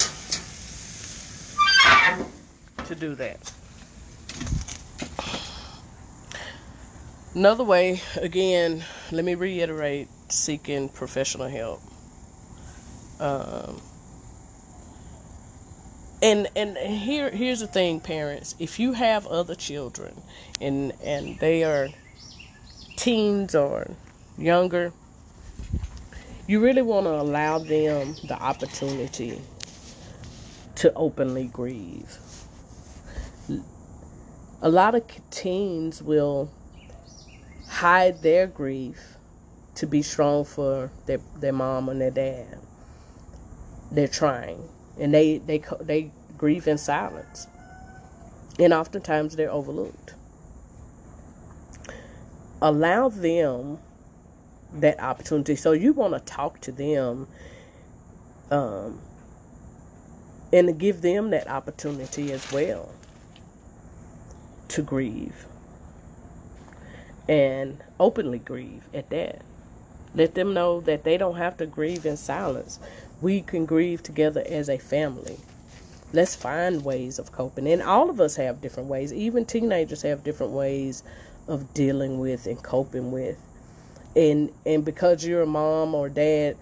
to 2.84 2.94
do 2.94 3.14
that. 3.14 3.54
Another 7.34 7.64
way, 7.64 8.02
again, 8.16 8.84
let 9.12 9.24
me 9.24 9.34
reiterate 9.34 10.08
seeking 10.28 10.90
professional 10.90 11.48
help. 11.48 11.80
Um, 13.18 13.80
and 16.22 16.48
and 16.56 16.76
here 16.76 17.30
here's 17.30 17.60
the 17.60 17.66
thing 17.66 18.00
parents. 18.00 18.54
If 18.58 18.78
you 18.78 18.92
have 18.94 19.26
other 19.26 19.54
children 19.54 20.20
and 20.60 20.92
and 21.02 21.38
they 21.38 21.64
are 21.64 21.88
teens 22.96 23.54
or 23.54 23.90
younger 24.38 24.92
you 26.46 26.60
really 26.60 26.82
want 26.82 27.06
to 27.06 27.10
allow 27.10 27.58
them 27.58 28.14
the 28.28 28.40
opportunity 28.40 29.40
to 30.76 30.92
openly 30.94 31.46
grieve. 31.46 32.18
A 34.62 34.68
lot 34.68 34.94
of 34.94 35.02
teens 35.30 36.02
will 36.02 36.50
hide 37.68 38.22
their 38.22 38.46
grief 38.46 39.16
to 39.74 39.86
be 39.86 40.02
strong 40.02 40.44
for 40.44 40.90
their, 41.06 41.18
their 41.38 41.52
mom 41.52 41.88
and 41.88 42.00
their 42.00 42.10
dad. 42.10 42.58
They're 43.90 44.08
trying 44.08 44.68
and 44.98 45.14
they 45.14 45.38
they 45.38 45.62
they 45.80 46.12
grieve 46.38 46.68
in 46.68 46.78
silence, 46.78 47.48
and 48.58 48.72
oftentimes 48.72 49.36
they're 49.36 49.52
overlooked. 49.52 50.14
Allow 52.62 53.10
them 53.10 53.78
that 54.72 55.00
opportunity. 55.00 55.56
So 55.56 55.72
you 55.72 55.92
want 55.92 56.14
to 56.14 56.20
talk 56.20 56.60
to 56.62 56.72
them, 56.72 57.28
um, 58.50 59.00
and 60.52 60.78
give 60.78 61.02
them 61.02 61.30
that 61.30 61.48
opportunity 61.48 62.32
as 62.32 62.50
well 62.50 62.94
to 64.68 64.82
grieve 64.82 65.46
and 67.28 67.82
openly 68.00 68.38
grieve 68.38 68.88
at 68.94 69.10
that. 69.10 69.42
Let 70.14 70.34
them 70.34 70.54
know 70.54 70.80
that 70.82 71.04
they 71.04 71.18
don't 71.18 71.36
have 71.36 71.56
to 71.58 71.66
grieve 71.66 72.06
in 72.06 72.16
silence 72.16 72.80
we 73.20 73.40
can 73.40 73.66
grieve 73.66 74.02
together 74.02 74.44
as 74.46 74.68
a 74.68 74.78
family. 74.78 75.38
Let's 76.12 76.34
find 76.34 76.84
ways 76.84 77.18
of 77.18 77.32
coping. 77.32 77.68
And 77.68 77.82
all 77.82 78.10
of 78.10 78.20
us 78.20 78.36
have 78.36 78.60
different 78.60 78.88
ways. 78.88 79.12
Even 79.12 79.44
teenagers 79.44 80.02
have 80.02 80.24
different 80.24 80.52
ways 80.52 81.02
of 81.48 81.74
dealing 81.74 82.18
with 82.18 82.46
and 82.46 82.62
coping 82.62 83.10
with. 83.10 83.38
And 84.14 84.50
and 84.64 84.84
because 84.84 85.24
you're 85.24 85.42
a 85.42 85.46
mom 85.46 85.94
or 85.94 86.08
dad, 86.08 86.56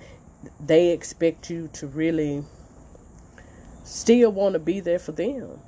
they 0.64 0.90
expect 0.90 1.50
you 1.50 1.68
to 1.74 1.86
really 1.86 2.44
still 3.84 4.32
want 4.32 4.54
to 4.54 4.58
be 4.58 4.80
there 4.80 4.98
for 4.98 5.12
them 5.12 5.58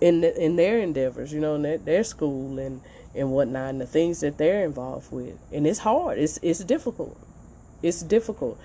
in 0.00 0.20
the, 0.20 0.42
in 0.42 0.56
their 0.56 0.78
endeavors, 0.78 1.32
you 1.32 1.40
know, 1.40 1.54
in 1.54 1.62
their, 1.62 1.78
their 1.78 2.04
school 2.04 2.58
and 2.58 2.80
and 3.14 3.32
whatnot, 3.32 3.70
and 3.70 3.80
the 3.80 3.86
things 3.86 4.20
that 4.20 4.38
they're 4.38 4.64
involved 4.64 5.10
with. 5.12 5.36
And 5.52 5.66
it's 5.66 5.80
hard. 5.80 6.18
It's 6.18 6.38
it's 6.42 6.62
difficult. 6.64 7.18
It's 7.82 8.02
difficult. 8.02 8.60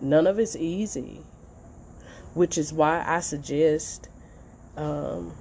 None 0.00 0.26
of 0.26 0.38
it's 0.38 0.56
easy, 0.56 1.20
which 2.34 2.56
is 2.56 2.72
why 2.72 3.04
I 3.06 3.20
suggest 3.20 4.08
um, 4.76 5.32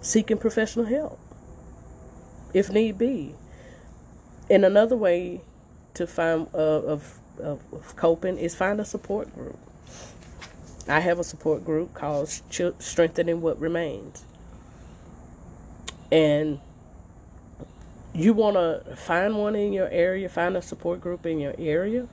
seeking 0.00 0.38
professional 0.38 0.86
help 0.86 1.18
if 2.54 2.70
need 2.70 2.96
be. 2.96 3.34
And 4.48 4.64
another 4.64 4.96
way 4.96 5.42
to 5.94 6.06
find 6.06 6.46
uh, 6.54 6.58
of, 6.58 7.18
of, 7.38 7.60
of 7.72 7.96
coping 7.96 8.38
is 8.38 8.54
find 8.54 8.80
a 8.80 8.84
support 8.84 9.34
group. 9.34 9.58
I 10.88 11.00
have 11.00 11.18
a 11.18 11.24
support 11.24 11.64
group 11.64 11.94
called 11.94 12.28
Strengthening 12.28 13.40
What 13.40 13.58
Remains. 13.58 14.24
And 16.12 16.60
you 18.14 18.32
want 18.32 18.54
to 18.54 18.96
find 18.96 19.36
one 19.36 19.56
in 19.56 19.72
your 19.72 19.88
area, 19.88 20.28
find 20.28 20.56
a 20.56 20.62
support 20.62 21.00
group 21.00 21.26
in 21.26 21.38
your 21.38 21.54
area. 21.58 22.06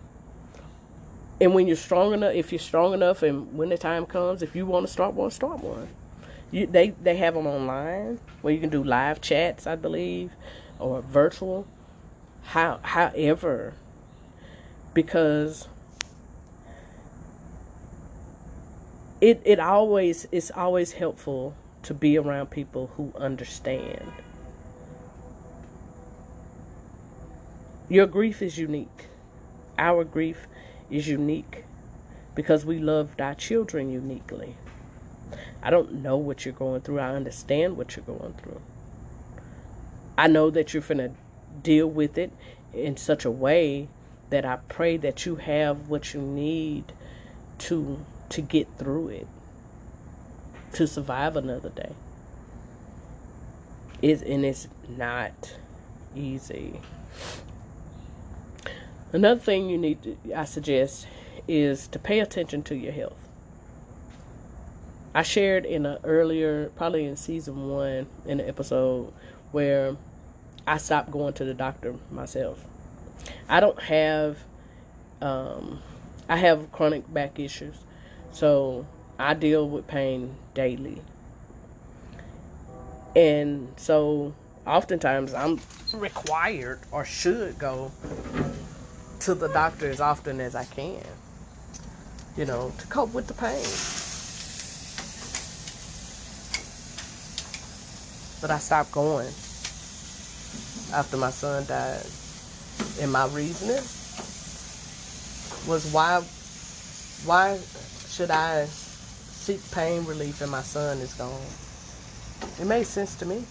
And 1.39 1.53
when 1.53 1.67
you're 1.67 1.75
strong 1.75 2.13
enough, 2.13 2.33
if 2.33 2.51
you're 2.51 2.59
strong 2.59 2.93
enough, 2.93 3.23
and 3.23 3.55
when 3.55 3.69
the 3.69 3.77
time 3.77 4.05
comes, 4.05 4.41
if 4.41 4.55
you 4.55 4.65
want 4.65 4.85
to 4.85 4.91
start 4.91 5.13
one, 5.13 5.31
start 5.31 5.63
one. 5.63 5.87
You, 6.51 6.67
they 6.67 6.89
they 6.89 7.15
have 7.17 7.35
them 7.35 7.47
online 7.47 8.19
where 8.41 8.53
you 8.53 8.59
can 8.59 8.69
do 8.69 8.83
live 8.83 9.21
chats, 9.21 9.65
I 9.65 9.75
believe, 9.75 10.31
or 10.79 11.01
virtual. 11.01 11.65
How, 12.43 12.79
however, 12.81 13.73
because 14.93 15.67
it 19.21 19.41
it 19.45 19.59
always 19.59 20.27
it's 20.31 20.51
always 20.51 20.91
helpful 20.91 21.55
to 21.83 21.93
be 21.93 22.17
around 22.17 22.49
people 22.49 22.91
who 22.97 23.13
understand. 23.17 24.11
Your 27.91 28.07
grief 28.07 28.41
is 28.41 28.57
unique. 28.57 29.07
Our 29.77 30.05
grief 30.05 30.47
is 30.89 31.09
unique 31.09 31.65
because 32.35 32.65
we 32.65 32.79
loved 32.79 33.19
our 33.19 33.35
children 33.35 33.91
uniquely. 33.91 34.55
I 35.61 35.71
don't 35.71 35.95
know 35.95 36.15
what 36.15 36.45
you're 36.45 36.53
going 36.53 36.79
through. 36.83 37.01
I 37.01 37.13
understand 37.13 37.75
what 37.75 37.97
you're 37.97 38.05
going 38.05 38.33
through. 38.41 38.61
I 40.17 40.27
know 40.27 40.49
that 40.51 40.73
you're 40.73 40.81
going 40.81 40.99
to 40.99 41.11
deal 41.63 41.85
with 41.85 42.17
it 42.17 42.31
in 42.73 42.95
such 42.95 43.25
a 43.25 43.29
way 43.29 43.89
that 44.29 44.45
I 44.45 44.59
pray 44.69 44.95
that 44.95 45.25
you 45.25 45.35
have 45.35 45.89
what 45.89 46.13
you 46.13 46.21
need 46.21 46.85
to 47.67 47.99
to 48.29 48.41
get 48.41 48.69
through 48.77 49.09
it, 49.09 49.27
to 50.75 50.87
survive 50.87 51.35
another 51.35 51.71
day. 51.71 51.91
It's, 54.01 54.21
and 54.21 54.45
it's 54.45 54.69
not 54.87 55.53
easy. 56.15 56.79
Another 59.13 59.39
thing 59.39 59.69
you 59.69 59.77
need 59.77 60.01
to, 60.03 60.17
I 60.35 60.45
suggest, 60.45 61.07
is 61.47 61.87
to 61.89 61.99
pay 61.99 62.19
attention 62.19 62.63
to 62.63 62.75
your 62.75 62.93
health. 62.93 63.17
I 65.13 65.23
shared 65.23 65.65
in 65.65 65.85
an 65.85 65.97
earlier, 66.05 66.71
probably 66.77 67.05
in 67.05 67.17
season 67.17 67.69
one, 67.69 68.07
in 68.25 68.39
an 68.39 68.47
episode 68.47 69.11
where 69.51 69.97
I 70.65 70.77
stopped 70.77 71.11
going 71.11 71.33
to 71.33 71.43
the 71.43 71.53
doctor 71.53 71.95
myself. 72.09 72.63
I 73.49 73.59
don't 73.59 73.81
have, 73.81 74.37
um, 75.21 75.81
I 76.29 76.37
have 76.37 76.71
chronic 76.71 77.11
back 77.13 77.39
issues, 77.39 77.75
so 78.31 78.85
I 79.19 79.33
deal 79.33 79.67
with 79.67 79.87
pain 79.87 80.33
daily. 80.53 81.01
And 83.13 83.73
so 83.75 84.33
oftentimes 84.65 85.33
I'm 85.33 85.59
required 85.93 86.79
or 86.91 87.03
should 87.03 87.59
go 87.59 87.91
to 89.21 89.35
the 89.35 89.49
doctor 89.49 89.87
as 89.87 90.01
often 90.01 90.41
as 90.41 90.55
I 90.55 90.65
can, 90.65 91.03
you 92.35 92.45
know, 92.45 92.73
to 92.77 92.87
cope 92.87 93.13
with 93.13 93.27
the 93.27 93.35
pain. 93.35 93.65
But 98.41 98.49
I 98.49 98.57
stopped 98.57 98.91
going 98.91 99.27
after 100.91 101.17
my 101.17 101.29
son 101.29 101.65
died. 101.67 102.05
And 102.99 103.11
my 103.11 103.27
reasoning 103.27 103.83
was 105.67 105.91
why 105.93 106.21
why 107.25 107.59
should 108.09 108.31
I 108.31 108.65
seek 108.65 109.59
pain 109.71 110.03
relief 110.05 110.41
and 110.41 110.49
my 110.49 110.63
son 110.63 110.97
is 110.97 111.13
gone? 111.13 111.45
It 112.59 112.65
made 112.65 112.87
sense 112.87 113.15
to 113.17 113.25
me. 113.25 113.43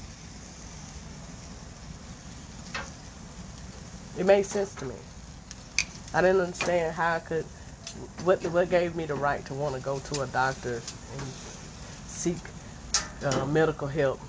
It 4.19 4.27
made 4.27 4.45
sense 4.45 4.75
to 4.77 4.85
me. 4.85 4.97
I 6.13 6.21
didn't 6.23 6.41
understand 6.41 6.95
how 6.95 7.15
I 7.15 7.19
could 7.21 7.45
what 8.25 8.43
what 8.47 8.71
gave 8.71 8.95
me 8.95 9.05
the 9.07 9.15
right 9.15 9.45
to 9.47 9.55
want 9.55 9.75
to 9.75 9.81
go 9.81 9.99
to 9.99 10.23
a 10.23 10.27
doctor 10.29 10.75
and 10.75 11.23
seek 12.07 12.39
uh, 13.25 13.47
medical 13.47 13.89
help 13.89 14.21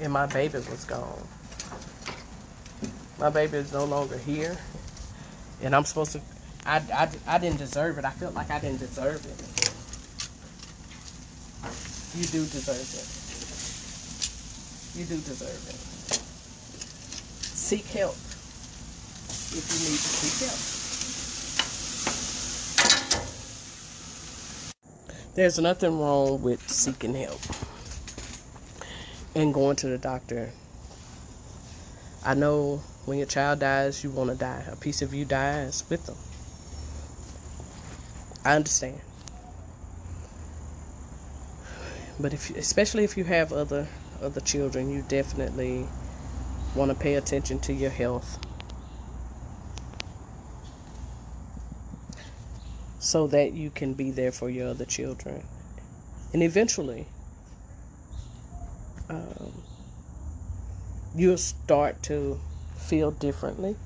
and 0.00 0.12
my 0.12 0.26
baby 0.26 0.58
was 0.58 0.84
gone. 0.84 1.26
My 3.18 3.30
baby 3.30 3.56
is 3.58 3.72
no 3.72 3.84
longer 3.84 4.18
here, 4.18 4.56
and 5.62 5.74
I'm 5.74 5.84
supposed 5.84 6.12
to. 6.12 6.20
I, 6.66 6.82
I, 6.92 7.08
I 7.26 7.38
didn't 7.38 7.58
deserve 7.58 7.96
it. 7.98 8.04
I 8.04 8.10
felt 8.10 8.34
like 8.34 8.50
I 8.50 8.58
didn't 8.58 8.80
deserve 8.80 9.24
it. 9.24 9.40
You 12.18 12.24
do 12.24 12.44
deserve 12.46 12.76
it. 12.76 13.06
You 14.98 15.04
do 15.06 15.16
deserve 15.22 15.68
it. 15.68 15.76
Seek 17.56 17.86
help 17.86 18.16
if 19.52 19.64
you 19.72 19.90
need 19.90 19.96
to 19.96 20.08
seek 20.08 20.48
help. 20.48 20.75
There's 25.36 25.58
nothing 25.58 26.00
wrong 26.00 26.40
with 26.40 26.66
seeking 26.70 27.14
help 27.14 27.42
and 29.34 29.52
going 29.52 29.76
to 29.76 29.86
the 29.86 29.98
doctor. 29.98 30.50
I 32.24 32.32
know 32.32 32.78
when 33.04 33.18
your 33.18 33.26
child 33.26 33.60
dies, 33.60 34.02
you 34.02 34.08
want 34.08 34.30
to 34.30 34.36
die. 34.36 34.64
A 34.72 34.76
piece 34.76 35.02
of 35.02 35.12
you 35.12 35.26
dies 35.26 35.84
with 35.90 36.06
them. 36.06 36.16
I 38.46 38.56
understand. 38.56 38.98
But 42.18 42.32
if, 42.32 42.56
especially 42.56 43.04
if 43.04 43.18
you 43.18 43.24
have 43.24 43.52
other 43.52 43.86
other 44.22 44.40
children, 44.40 44.90
you 44.90 45.04
definitely 45.06 45.86
want 46.74 46.90
to 46.90 46.94
pay 46.94 47.16
attention 47.16 47.58
to 47.58 47.74
your 47.74 47.90
health. 47.90 48.45
So 53.06 53.28
that 53.28 53.52
you 53.52 53.70
can 53.70 53.94
be 53.94 54.10
there 54.10 54.32
for 54.32 54.50
your 54.50 54.66
other 54.66 54.84
children. 54.84 55.44
And 56.32 56.42
eventually, 56.42 57.06
um, 59.08 59.62
you'll 61.14 61.38
start 61.38 62.02
to 62.02 62.40
feel 62.76 63.12
differently 63.12 63.76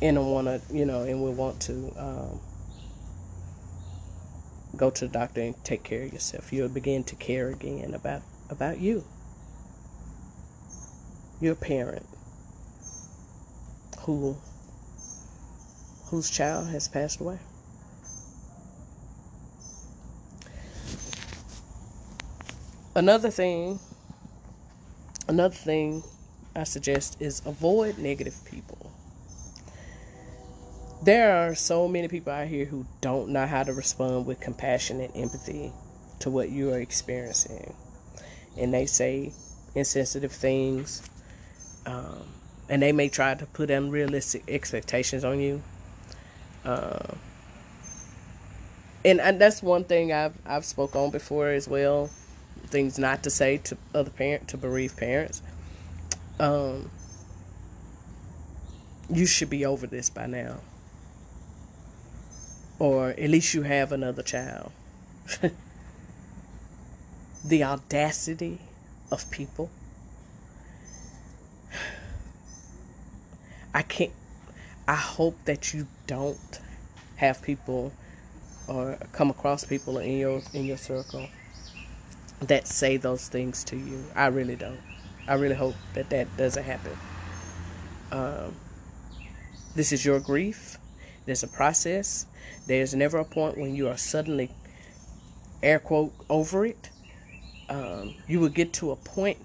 and 0.00 0.24
want 0.24 0.46
to, 0.46 0.60
you 0.72 0.86
know, 0.86 1.02
and 1.02 1.20
will 1.20 1.32
want 1.32 1.60
to 1.62 1.92
um, 1.98 2.40
go 4.76 4.88
to 4.88 5.08
the 5.08 5.12
doctor 5.12 5.40
and 5.40 5.64
take 5.64 5.82
care 5.82 6.04
of 6.04 6.12
yourself. 6.12 6.52
You'll 6.52 6.68
begin 6.68 7.02
to 7.10 7.16
care 7.16 7.48
again 7.48 7.92
about 7.92 8.22
about 8.50 8.78
you. 8.78 9.02
Your 11.40 11.56
parent 11.56 12.06
who 14.02 14.36
whose 16.04 16.30
child 16.30 16.68
has 16.68 16.86
passed 16.86 17.18
away. 17.18 17.40
Another 22.98 23.30
thing 23.30 23.78
Another 25.28 25.54
thing 25.54 26.02
I 26.56 26.64
suggest 26.64 27.22
is 27.22 27.42
avoid 27.46 27.96
negative 27.98 28.36
people. 28.44 28.90
There 31.04 31.36
are 31.36 31.54
so 31.54 31.86
many 31.86 32.08
people 32.08 32.32
out 32.32 32.48
here 32.48 32.64
who 32.64 32.86
don't 33.00 33.28
know 33.28 33.46
how 33.46 33.62
to 33.62 33.72
respond 33.72 34.26
with 34.26 34.40
compassion 34.40 35.00
and 35.00 35.14
empathy 35.14 35.70
to 36.18 36.30
what 36.30 36.50
you 36.50 36.72
are 36.72 36.80
experiencing. 36.80 37.72
And 38.58 38.74
they 38.74 38.86
say 38.86 39.32
insensitive 39.76 40.32
things. 40.32 41.08
Um, 41.86 42.24
and 42.68 42.82
they 42.82 42.90
may 42.90 43.10
try 43.10 43.34
to 43.34 43.46
put 43.46 43.70
unrealistic 43.70 44.42
expectations 44.48 45.24
on 45.24 45.38
you. 45.38 45.62
Uh, 46.64 47.14
and, 49.04 49.20
and 49.20 49.40
that's 49.40 49.62
one 49.62 49.84
thing 49.84 50.12
I've 50.12 50.34
I've 50.44 50.64
spoke 50.64 50.96
on 50.96 51.12
before 51.12 51.50
as 51.50 51.68
well 51.68 52.10
things 52.68 52.98
not 52.98 53.22
to 53.24 53.30
say 53.30 53.58
to 53.58 53.76
other 53.94 54.10
parent 54.10 54.48
to 54.48 54.56
bereaved 54.56 54.96
parents. 54.96 55.42
Um, 56.38 56.90
you 59.10 59.26
should 59.26 59.50
be 59.50 59.64
over 59.64 59.86
this 59.86 60.10
by 60.10 60.26
now, 60.26 60.58
or 62.78 63.10
at 63.10 63.30
least 63.30 63.54
you 63.54 63.62
have 63.62 63.92
another 63.92 64.22
child. 64.22 64.70
the 67.44 67.64
audacity 67.64 68.60
of 69.10 69.30
people. 69.30 69.70
I 73.74 73.82
can't. 73.82 74.12
I 74.86 74.94
hope 74.94 75.44
that 75.44 75.74
you 75.74 75.86
don't 76.06 76.60
have 77.16 77.42
people 77.42 77.92
or 78.66 78.98
come 79.12 79.30
across 79.30 79.64
people 79.64 79.98
in 79.98 80.18
your 80.18 80.42
in 80.52 80.66
your 80.66 80.76
circle 80.76 81.28
that 82.40 82.66
say 82.66 82.96
those 82.96 83.28
things 83.28 83.64
to 83.64 83.76
you. 83.76 84.04
I 84.14 84.26
really 84.26 84.56
don't. 84.56 84.80
I 85.26 85.34
really 85.34 85.54
hope 85.54 85.74
that 85.94 86.10
that 86.10 86.36
doesn't 86.36 86.64
happen. 86.64 86.96
Um, 88.10 88.54
this 89.74 89.92
is 89.92 90.04
your 90.04 90.20
grief. 90.20 90.78
There's 91.26 91.42
a 91.42 91.48
process. 91.48 92.26
There's 92.66 92.94
never 92.94 93.18
a 93.18 93.24
point 93.24 93.58
when 93.58 93.74
you 93.74 93.88
are 93.88 93.96
suddenly 93.96 94.50
air 95.62 95.78
quote 95.78 96.12
over 96.30 96.64
it. 96.64 96.90
Um, 97.68 98.14
you 98.26 98.40
will 98.40 98.48
get 98.48 98.72
to 98.74 98.92
a 98.92 98.96
point 98.96 99.38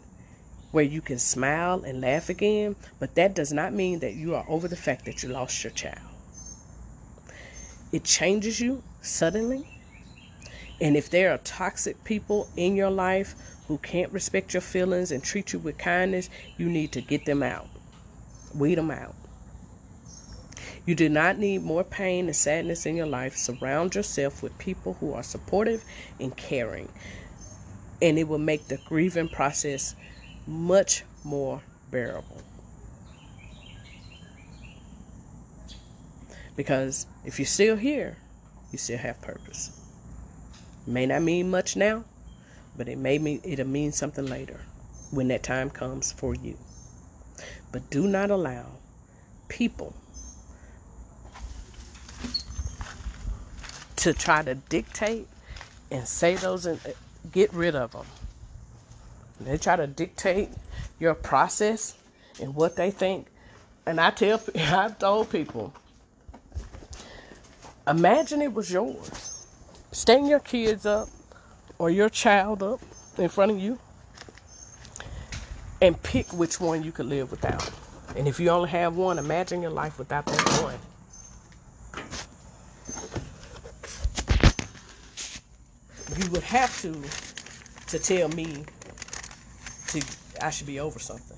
where 0.72 0.84
you 0.84 1.02
can 1.02 1.20
smile 1.20 1.84
and 1.84 2.02
laugh 2.02 2.30
again, 2.30 2.76
but 3.00 3.16
that 3.16 3.36
does 3.36 3.52
not 3.52 3.74
mean 3.74 4.00
that 4.00 4.14
you 4.14 4.34
are 4.36 4.46
over 4.48 4.68
the 4.68 4.76
fact 4.76 5.06
that 5.06 5.22
you 5.22 5.30
lost 5.30 5.64
your 5.64 5.72
child. 5.72 6.00
It 7.92 8.04
changes 8.04 8.60
you 8.60 8.82
suddenly. 9.02 9.68
And 10.82 10.98
if 10.98 11.10
there 11.10 11.32
are 11.32 11.38
toxic 11.40 12.04
people 12.04 12.50
in 12.58 12.76
your 12.76 12.90
life 12.90 13.36
who 13.68 13.78
can't 13.78 14.12
respect 14.12 14.54
your 14.54 14.62
feelings 14.62 15.12
and 15.12 15.24
treat 15.24 15.54
you 15.54 15.60
with 15.60 15.78
kindness, 15.78 16.30
you 16.58 16.68
need 16.68 16.92
to 16.94 17.02
get 17.02 17.26
them 17.26 17.44
out. 17.44 17.68
Weed 18.54 18.76
them 18.76 18.92
out. 18.92 19.16
You 20.86 20.96
do 20.96 21.08
not 21.08 21.38
need 21.38 21.64
more 21.64 21.84
pain 21.84 22.26
and 22.26 22.36
sadness 22.36 22.86
in 22.86 22.98
your 22.98 23.06
life. 23.06 23.38
Surround 23.38 23.96
yourself 23.96 24.44
with 24.44 24.58
people 24.58 24.94
who 25.00 25.14
are 25.14 25.24
supportive 25.24 25.84
and 26.20 26.36
caring, 26.36 26.90
and 28.02 28.20
it 28.20 28.28
will 28.28 28.38
make 28.38 28.68
the 28.68 28.78
grieving 28.86 29.30
process 29.30 29.96
much 30.46 31.04
more 31.24 31.62
bearable. 31.90 32.42
Because 36.58 37.08
if 37.24 37.40
you're 37.40 37.46
still 37.46 37.78
here, 37.78 38.18
you 38.72 38.78
still 38.78 38.98
have 38.98 39.22
purpose. 39.22 39.83
May 40.86 41.06
not 41.06 41.22
mean 41.22 41.50
much 41.50 41.76
now, 41.76 42.04
but 42.78 42.88
it 42.88 42.98
may 42.98 43.18
mean 43.20 43.42
it'll 43.44 43.68
mean 43.68 43.92
something 43.92 44.26
later 44.26 44.60
when 45.12 45.28
that 45.30 45.44
time 45.44 45.70
comes 45.70 46.12
for 46.12 46.34
you. 46.36 46.58
But 47.72 47.90
do 47.90 48.08
not 48.08 48.32
allow 48.32 48.66
people 49.48 49.94
to 53.98 54.14
try 54.14 54.44
to 54.44 54.56
dictate 54.56 55.28
and 55.90 56.08
say 56.08 56.36
those 56.36 56.66
and 56.66 56.80
uh, 56.86 56.90
get 57.32 57.54
rid 57.54 57.76
of 57.76 57.92
them. 57.92 58.06
They 59.40 59.58
try 59.58 59.76
to 59.76 59.88
dictate 59.88 60.50
your 61.00 61.14
process 61.14 61.96
and 62.42 62.56
what 62.56 62.76
they 62.76 62.92
think. 62.92 63.28
And 63.86 64.00
I 64.02 64.12
tell, 64.12 64.42
I've 64.56 65.00
told 65.00 65.30
people, 65.30 65.74
imagine 67.88 68.42
it 68.42 68.54
was 68.54 68.72
yours. 68.72 69.33
Stand 69.94 70.28
your 70.28 70.40
kids 70.40 70.86
up 70.86 71.08
or 71.78 71.90
your 71.90 72.10
child 72.10 72.64
up 72.64 72.82
in 73.18 73.30
front 73.30 73.52
of 73.52 73.60
you 73.60 73.80
and 75.82 76.02
pick 76.02 76.34
which 76.34 76.60
one 76.60 76.84
you 76.84 76.92
could 76.92 77.06
live 77.06 77.30
without. 77.32 77.72
And 78.16 78.28
if 78.28 78.40
you 78.40 78.50
only 78.50 78.70
have 78.70 78.98
one, 78.98 79.20
imagine 79.20 79.62
your 79.62 79.72
life 79.72 79.98
without 80.00 80.26
that 80.26 80.62
one. 80.64 80.80
you 86.18 86.30
would 86.32 86.44
have 86.44 86.82
to 86.82 86.94
to 87.88 88.00
tell 88.00 88.30
me 88.30 88.64
to 89.88 90.02
I 90.42 90.50
should 90.50 90.68
be 90.68 90.80
over 90.80 91.00
something. 91.00 91.38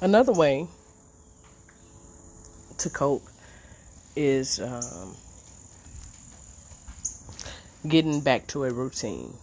Another 0.00 0.32
way 0.32 0.66
to 2.78 2.90
cope 2.90 3.22
is 4.16 4.60
um, 4.60 5.16
getting 7.86 8.20
back 8.20 8.46
to 8.48 8.64
a 8.64 8.72
routine. 8.72 9.34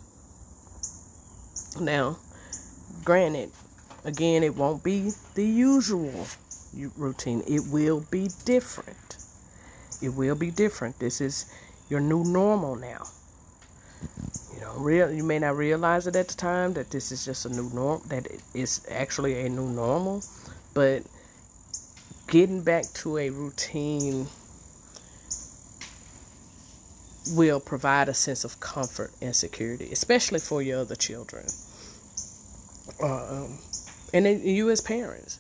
Now, 1.80 2.17
granted, 3.04 3.51
again, 4.04 4.43
it 4.43 4.56
won't 4.56 4.84
be 4.84 5.12
the 5.36 5.45
usual 5.45 6.27
routine. 6.97 7.43
It 7.47 7.62
will 7.71 8.06
be 8.12 8.30
different. 8.45 9.17
It 10.01 10.10
will 10.10 10.36
be 10.36 10.51
different. 10.51 10.99
This 10.99 11.21
is 11.21 11.45
your 11.89 11.99
new 11.99 12.23
normal 12.23 12.75
now. 12.75 13.04
You 14.54 14.62
know, 14.62 14.73
real 14.77 15.12
you 15.12 15.23
may 15.23 15.38
not 15.39 15.56
realize 15.56 16.08
it 16.08 16.15
at 16.15 16.27
the 16.27 16.36
time 16.36 16.73
that 16.73 16.89
this 16.89 17.12
is 17.12 17.23
just 17.23 17.45
a 17.45 17.49
new 17.49 17.69
norm 17.73 18.01
that 18.08 18.25
it 18.25 18.41
is 18.54 18.86
actually 18.89 19.45
a 19.45 19.49
new 19.49 19.69
normal, 19.69 20.23
but 20.73 21.04
getting 22.27 22.63
back 22.63 22.86
to 22.93 23.17
a 23.17 23.30
routine 23.30 24.27
will 27.29 27.60
provide 27.60 28.10
a 28.10 28.13
sense 28.13 28.43
of 28.43 28.60
comfort 28.60 29.12
and 29.21 29.36
security, 29.36 29.89
especially 29.91 30.39
for 30.39 30.62
your 30.62 30.79
other 30.79 30.95
children. 30.95 31.45
Uh, 33.01 33.43
um, 33.43 33.60
and 34.13 34.25
then 34.25 34.41
you 34.43 34.69
as 34.69 34.81
parents, 34.81 35.39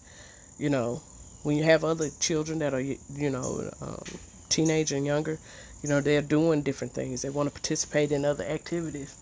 you 0.57 0.69
know, 0.69 1.01
when 1.43 1.57
you 1.57 1.63
have 1.63 1.83
other 1.83 2.09
children 2.19 2.59
that 2.59 2.73
are, 2.73 2.81
you 2.81 3.29
know, 3.29 3.69
um, 3.81 4.03
teenage 4.49 4.91
and 4.91 5.05
younger, 5.05 5.39
you 5.81 5.89
know, 5.89 5.99
they're 5.99 6.21
doing 6.21 6.61
different 6.61 6.93
things. 6.93 7.23
They 7.23 7.29
want 7.29 7.49
to 7.49 7.53
participate 7.53 8.11
in 8.11 8.25
other 8.25 8.43
activities. 8.43 9.15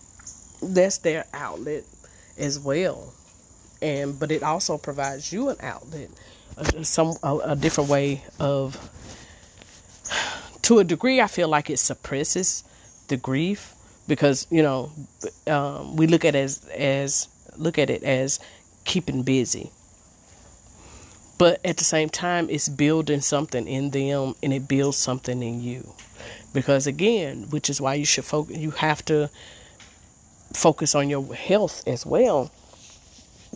That's 0.62 0.98
their 0.98 1.24
outlet 1.32 1.84
as 2.36 2.58
well. 2.58 3.14
And 3.80 4.18
but 4.20 4.30
it 4.30 4.42
also 4.42 4.76
provides 4.76 5.32
you 5.32 5.48
an 5.48 5.56
outlet, 5.62 6.10
some 6.82 7.14
a, 7.22 7.38
a 7.38 7.56
different 7.56 7.88
way 7.88 8.22
of. 8.38 8.76
To 10.62 10.78
a 10.78 10.84
degree, 10.84 11.20
I 11.20 11.26
feel 11.26 11.48
like 11.48 11.70
it 11.70 11.78
suppresses 11.78 12.64
the 13.08 13.16
grief 13.16 13.74
because 14.06 14.46
you 14.50 14.62
know 14.62 14.90
um, 15.46 15.96
we 15.96 16.06
look 16.06 16.24
at 16.24 16.34
as 16.34 16.64
as 16.68 17.28
look 17.56 17.78
at 17.78 17.90
it 17.90 18.02
as 18.02 18.40
keeping 18.84 19.22
busy. 19.22 19.70
But 21.38 21.60
at 21.64 21.78
the 21.78 21.84
same 21.84 22.08
time 22.08 22.48
it's 22.50 22.68
building 22.68 23.20
something 23.20 23.66
in 23.66 23.90
them 23.90 24.34
and 24.42 24.52
it 24.52 24.68
builds 24.68 24.98
something 24.98 25.42
in 25.42 25.60
you. 25.62 25.94
Because 26.52 26.86
again 26.86 27.46
which 27.50 27.70
is 27.70 27.80
why 27.80 27.94
you 27.94 28.04
should 28.04 28.24
focus 28.24 28.56
you 28.56 28.72
have 28.72 29.04
to 29.06 29.30
focus 30.52 30.94
on 30.94 31.08
your 31.08 31.34
health 31.34 31.82
as 31.86 32.04
well 32.04 32.50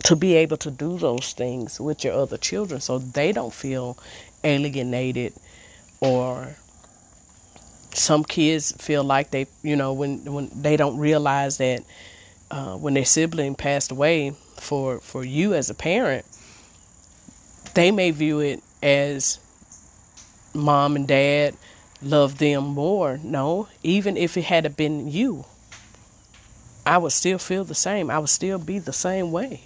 to 0.03 0.15
be 0.15 0.35
able 0.35 0.57
to 0.57 0.71
do 0.71 0.97
those 0.97 1.33
things 1.33 1.79
with 1.79 2.03
your 2.03 2.13
other 2.13 2.37
children 2.37 2.79
so 2.79 2.99
they 2.99 3.31
don't 3.31 3.53
feel 3.53 3.97
alienated 4.43 5.33
or 5.99 6.55
some 7.95 8.23
kids 8.23 8.71
feel 8.73 9.03
like 9.03 9.31
they 9.31 9.47
you 9.63 9.75
know 9.75 9.93
when 9.93 10.23
when 10.31 10.49
they 10.53 10.77
don't 10.77 10.97
realize 10.97 11.57
that 11.57 11.83
uh, 12.51 12.75
when 12.75 12.93
their 12.93 13.05
sibling 13.05 13.55
passed 13.55 13.91
away 13.91 14.31
for 14.57 14.99
for 14.99 15.23
you 15.23 15.53
as 15.53 15.69
a 15.69 15.73
parent 15.73 16.25
they 17.73 17.91
may 17.91 18.11
view 18.11 18.39
it 18.39 18.61
as 18.81 19.39
mom 20.53 20.95
and 20.95 21.07
dad 21.07 21.55
love 22.01 22.37
them 22.37 22.63
more. 22.63 23.19
No, 23.23 23.67
even 23.83 24.15
if 24.17 24.37
it 24.37 24.45
had 24.45 24.75
been 24.77 25.09
you, 25.09 25.45
I 26.85 26.97
would 26.97 27.11
still 27.11 27.39
feel 27.39 27.63
the 27.63 27.75
same. 27.75 28.09
I 28.09 28.19
would 28.19 28.29
still 28.29 28.59
be 28.59 28.79
the 28.79 28.93
same 28.93 29.31
way. 29.31 29.61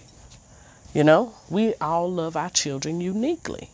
You 0.94 1.04
know, 1.04 1.34
we 1.50 1.76
all 1.76 2.12
love 2.12 2.36
our 2.36 2.50
children 2.50 3.02
uniquely. 3.02 3.70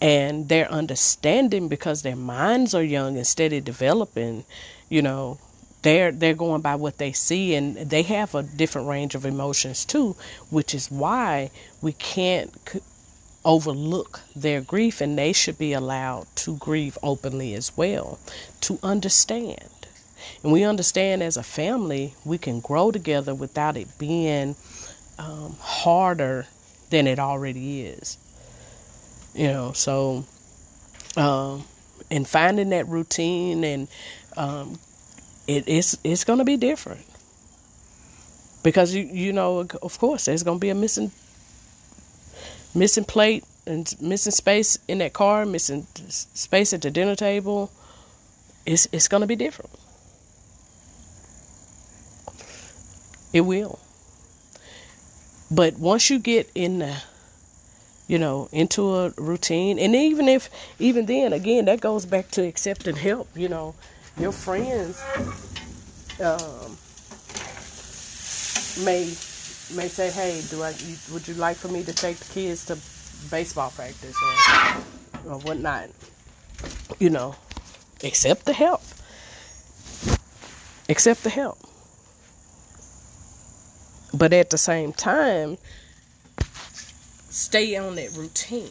And 0.00 0.48
their 0.48 0.70
understanding 0.70 1.68
because 1.68 2.02
their 2.02 2.16
minds 2.16 2.74
are 2.74 2.82
young 2.82 3.16
and 3.16 3.26
steady 3.26 3.60
developing, 3.60 4.44
you 4.88 5.00
know, 5.02 5.38
they're 5.82 6.12
they're 6.12 6.34
going 6.34 6.62
by 6.62 6.74
what 6.74 6.98
they 6.98 7.12
see 7.12 7.54
and 7.54 7.76
they 7.76 8.02
have 8.02 8.34
a 8.34 8.42
different 8.42 8.88
range 8.88 9.14
of 9.14 9.24
emotions 9.24 9.84
too, 9.84 10.16
which 10.50 10.74
is 10.74 10.90
why 10.90 11.50
we 11.80 11.92
can't 11.92 12.52
overlook 13.44 14.20
their 14.34 14.60
grief 14.60 15.00
and 15.00 15.16
they 15.16 15.32
should 15.32 15.56
be 15.56 15.72
allowed 15.72 16.26
to 16.34 16.56
grieve 16.56 16.98
openly 17.02 17.54
as 17.54 17.76
well 17.76 18.18
to 18.60 18.78
understand. 18.82 19.86
And 20.42 20.52
we 20.52 20.64
understand 20.64 21.22
as 21.22 21.36
a 21.36 21.42
family 21.42 22.14
we 22.24 22.38
can 22.38 22.60
grow 22.60 22.90
together 22.90 23.34
without 23.34 23.76
it 23.76 23.96
being 23.98 24.56
um, 25.18 25.56
harder 25.60 26.46
than 26.90 27.06
it 27.06 27.18
already 27.18 27.82
is 27.82 28.18
you 29.36 29.48
know 29.48 29.72
so 29.72 30.24
um, 31.16 31.64
and 32.10 32.26
finding 32.26 32.70
that 32.70 32.88
routine 32.88 33.64
and 33.64 33.88
um, 34.36 34.78
it, 35.46 35.64
it's 35.66 35.96
it's 36.04 36.24
going 36.24 36.38
to 36.38 36.44
be 36.44 36.56
different 36.56 37.04
because 38.62 38.94
you 38.94 39.04
you 39.04 39.32
know 39.32 39.66
of 39.82 39.98
course 39.98 40.24
there's 40.24 40.42
going 40.42 40.58
to 40.58 40.60
be 40.60 40.70
a 40.70 40.74
missing 40.74 41.10
missing 42.74 43.04
plate 43.04 43.44
and 43.66 43.94
missing 44.00 44.32
space 44.32 44.78
in 44.86 44.98
that 44.98 45.12
car, 45.12 45.44
missing 45.44 45.86
space 46.08 46.72
at 46.72 46.82
the 46.82 46.90
dinner 46.90 47.16
table, 47.16 47.70
it's 48.64 48.86
it's 48.92 49.08
gonna 49.08 49.26
be 49.26 49.36
different. 49.36 49.70
It 53.32 53.40
will. 53.40 53.78
But 55.50 55.78
once 55.78 56.10
you 56.10 56.18
get 56.18 56.50
in 56.54 56.80
the 56.80 56.96
you 58.08 58.18
know, 58.18 58.48
into 58.52 58.94
a 58.94 59.10
routine 59.16 59.78
and 59.78 59.94
even 59.94 60.28
if 60.28 60.48
even 60.78 61.06
then 61.06 61.32
again 61.32 61.64
that 61.64 61.80
goes 61.80 62.06
back 62.06 62.30
to 62.32 62.42
accepting 62.46 62.96
help, 62.96 63.28
you 63.34 63.48
know, 63.48 63.74
your 64.18 64.32
friends 64.32 65.00
um 66.20 66.76
may 68.84 69.04
may 69.74 69.88
say, 69.88 70.10
"Hey, 70.10 70.42
do 70.50 70.62
I? 70.62 70.74
Would 71.12 71.26
you 71.26 71.34
like 71.34 71.56
for 71.56 71.68
me 71.68 71.82
to 71.82 71.92
take 71.92 72.16
the 72.18 72.32
kids 72.32 72.64
to 72.66 72.78
baseball 73.30 73.70
practice 73.70 74.16
or 74.22 75.32
or 75.32 75.38
whatnot?" 75.40 75.90
You 77.00 77.10
know, 77.10 77.34
accept 78.04 78.44
the 78.44 78.52
help. 78.52 78.82
accept 80.88 81.24
the 81.24 81.30
help. 81.30 81.58
But 84.14 84.32
at 84.32 84.50
the 84.50 84.58
same 84.58 84.92
time, 84.92 85.58
stay 87.36 87.76
on 87.76 87.96
that 87.96 88.16
routine. 88.16 88.70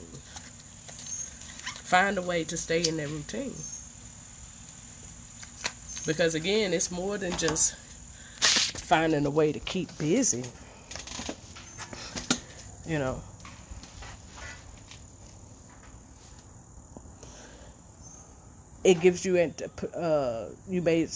Find 1.84 2.18
a 2.18 2.22
way 2.24 2.44
to 2.46 2.58
stay 2.58 2.82
in 2.82 2.98
that 2.98 3.10
routine. 3.10 3.54
Because 6.08 6.34
again, 6.34 6.74
it's 6.74 6.90
more 6.90 7.20
than 7.20 7.38
just 7.38 7.76
finding 8.86 9.24
a 9.28 9.30
way 9.30 9.52
to 9.52 9.60
keep 9.60 9.96
busy. 10.00 10.44
You 12.88 12.98
know. 12.98 13.22
It 18.84 19.00
gives 19.00 19.26
you, 19.26 19.38
uh, 19.96 20.46
you 20.68 20.82
may 20.82 21.08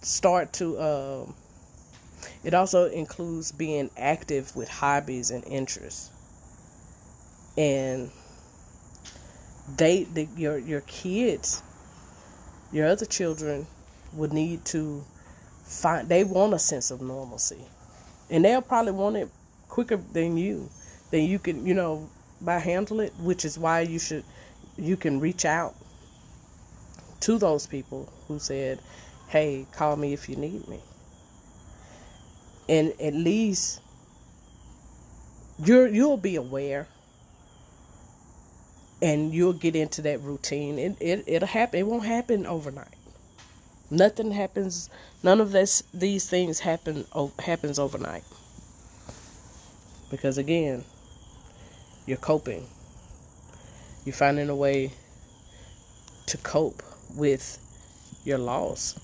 start 0.00 0.52
to, 0.54 0.78
uh, 0.78 1.26
it 2.44 2.54
also 2.54 2.88
includes 2.88 3.50
being 3.50 3.90
active 3.96 4.54
with 4.54 4.68
hobbies 4.68 5.32
and 5.32 5.44
interests. 5.44 6.11
And 7.56 8.10
date 9.76 10.14
the, 10.14 10.28
your 10.36 10.58
your 10.58 10.80
kids, 10.82 11.62
your 12.72 12.88
other 12.88 13.06
children 13.06 13.66
would 14.14 14.32
need 14.32 14.64
to 14.66 15.04
find 15.64 16.08
they 16.08 16.24
want 16.24 16.54
a 16.54 16.58
sense 16.58 16.90
of 16.90 17.00
normalcy. 17.00 17.60
And 18.30 18.44
they'll 18.44 18.62
probably 18.62 18.92
want 18.92 19.16
it 19.16 19.28
quicker 19.68 19.96
than 19.96 20.36
you. 20.36 20.68
Then 21.10 21.24
you 21.24 21.38
can, 21.38 21.66
you 21.66 21.74
know, 21.74 22.08
by 22.40 22.58
handle 22.58 23.00
it, 23.00 23.12
which 23.18 23.44
is 23.44 23.58
why 23.58 23.80
you 23.80 23.98
should 23.98 24.24
you 24.76 24.96
can 24.96 25.20
reach 25.20 25.44
out 25.44 25.74
to 27.20 27.38
those 27.38 27.66
people 27.66 28.12
who 28.28 28.38
said, 28.38 28.80
Hey, 29.28 29.66
call 29.72 29.96
me 29.96 30.12
if 30.12 30.28
you 30.28 30.36
need 30.36 30.66
me. 30.68 30.80
And 32.68 32.92
at 33.00 33.14
least 33.14 33.80
you're 35.64 35.88
you'll 35.88 36.16
be 36.16 36.36
aware 36.36 36.86
and 39.02 39.34
you'll 39.34 39.52
get 39.52 39.74
into 39.74 40.00
that 40.02 40.22
routine. 40.22 40.78
It, 40.78 40.96
it 41.00 41.24
it'll 41.26 41.48
happen. 41.48 41.80
It 41.80 41.86
won't 41.86 42.04
happen 42.04 42.46
overnight. 42.46 42.94
Nothing 43.90 44.30
happens. 44.30 44.88
None 45.24 45.40
of 45.40 45.50
this 45.50 45.82
these 45.92 46.30
things 46.30 46.60
happen 46.60 47.04
happens 47.40 47.78
overnight. 47.80 48.22
Because 50.08 50.38
again, 50.38 50.84
you're 52.06 52.16
coping. 52.16 52.66
You're 54.04 54.14
finding 54.14 54.48
a 54.48 54.54
way 54.56 54.92
to 56.26 56.36
cope 56.38 56.82
with 57.16 57.58
your 58.24 58.38
loss. 58.38 58.98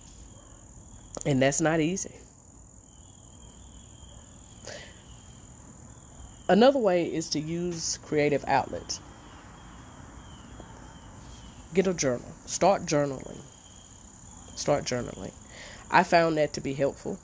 And 1.27 1.43
that's 1.43 1.61
not 1.61 1.81
easy. 1.81 2.15
Another 6.49 6.79
way 6.79 7.05
is 7.05 7.29
to 7.31 7.41
use 7.41 7.99
creative 8.05 8.45
outlets. 8.47 9.01
Get 11.75 11.87
a 11.87 11.95
journal. 11.95 12.33
Start 12.47 12.87
journaling. 12.87 13.39
Start 14.57 14.85
journaling. 14.85 15.33
I 15.91 16.03
found 16.03 16.39
that 16.39 16.55
to 16.55 16.61
be 16.61 16.73
helpful. 16.73 17.19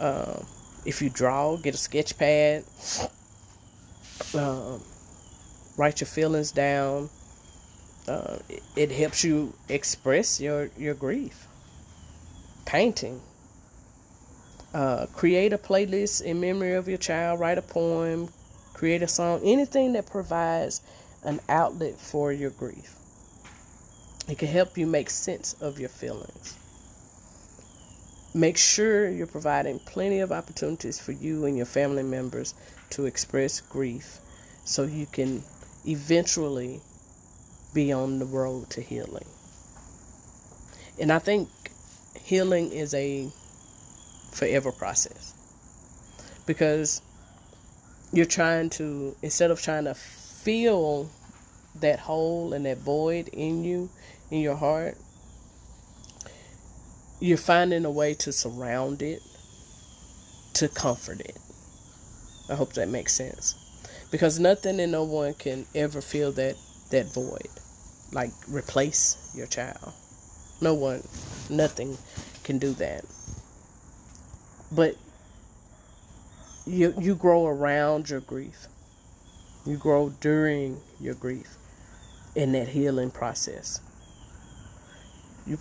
Uh, 0.00 0.40
if 0.84 1.00
you 1.00 1.10
draw, 1.10 1.56
get 1.56 1.74
a 1.74 1.78
sketch 1.78 2.18
pad. 2.18 2.64
Uh, 4.34 4.78
write 5.76 6.00
your 6.00 6.08
feelings 6.08 6.52
down. 6.52 7.08
Uh, 8.08 8.38
it, 8.48 8.62
it 8.76 8.90
helps 8.90 9.24
you 9.24 9.52
express 9.68 10.40
your, 10.40 10.70
your 10.76 10.94
grief. 10.94 11.46
Painting. 12.64 13.20
Uh, 14.74 15.06
create 15.14 15.52
a 15.52 15.58
playlist 15.58 16.22
in 16.22 16.40
memory 16.40 16.74
of 16.74 16.88
your 16.88 16.98
child. 16.98 17.40
Write 17.40 17.58
a 17.58 17.62
poem. 17.62 18.28
Create 18.74 19.02
a 19.02 19.08
song. 19.08 19.40
Anything 19.42 19.92
that 19.94 20.06
provides 20.06 20.82
an 21.24 21.40
outlet 21.48 21.98
for 21.98 22.32
your 22.32 22.50
grief. 22.50 22.95
It 24.28 24.38
can 24.38 24.48
help 24.48 24.76
you 24.76 24.86
make 24.86 25.08
sense 25.10 25.54
of 25.60 25.78
your 25.78 25.88
feelings. 25.88 26.56
Make 28.34 28.56
sure 28.58 29.08
you're 29.08 29.26
providing 29.26 29.78
plenty 29.78 30.20
of 30.20 30.32
opportunities 30.32 30.98
for 30.98 31.12
you 31.12 31.46
and 31.46 31.56
your 31.56 31.66
family 31.66 32.02
members 32.02 32.54
to 32.90 33.06
express 33.06 33.60
grief 33.60 34.18
so 34.64 34.82
you 34.82 35.06
can 35.06 35.42
eventually 35.86 36.80
be 37.72 37.92
on 37.92 38.18
the 38.18 38.24
road 38.26 38.68
to 38.70 38.80
healing. 38.80 39.26
And 41.00 41.12
I 41.12 41.18
think 41.18 41.48
healing 42.20 42.72
is 42.72 42.94
a 42.94 43.28
forever 44.32 44.72
process 44.72 45.32
because 46.46 47.00
you're 48.12 48.26
trying 48.26 48.70
to, 48.70 49.14
instead 49.22 49.50
of 49.50 49.62
trying 49.62 49.84
to 49.84 49.94
feel 49.94 51.10
that 51.80 51.98
hole 51.98 52.52
and 52.52 52.66
that 52.66 52.78
void 52.78 53.28
in 53.28 53.64
you, 53.64 53.88
in 54.30 54.40
your 54.40 54.56
heart, 54.56 54.96
you're 57.20 57.38
finding 57.38 57.84
a 57.84 57.90
way 57.90 58.14
to 58.14 58.32
surround 58.32 59.02
it, 59.02 59.20
to 60.54 60.68
comfort 60.68 61.20
it. 61.20 61.38
I 62.50 62.54
hope 62.54 62.74
that 62.74 62.88
makes 62.88 63.12
sense. 63.12 63.54
Because 64.10 64.38
nothing 64.38 64.80
and 64.80 64.92
no 64.92 65.04
one 65.04 65.34
can 65.34 65.66
ever 65.74 66.00
fill 66.00 66.32
that, 66.32 66.56
that 66.90 67.12
void. 67.12 67.48
Like 68.12 68.30
replace 68.48 69.32
your 69.36 69.46
child. 69.46 69.92
No 70.60 70.74
one, 70.74 71.02
nothing 71.50 71.98
can 72.44 72.58
do 72.58 72.72
that. 72.74 73.04
But 74.72 74.94
you 76.66 76.94
you 76.98 77.14
grow 77.14 77.46
around 77.46 78.10
your 78.10 78.20
grief. 78.20 78.66
You 79.64 79.76
grow 79.76 80.10
during 80.20 80.80
your 81.00 81.14
grief 81.14 81.56
in 82.34 82.52
that 82.52 82.68
healing 82.68 83.10
process. 83.10 83.80
You 85.46 85.58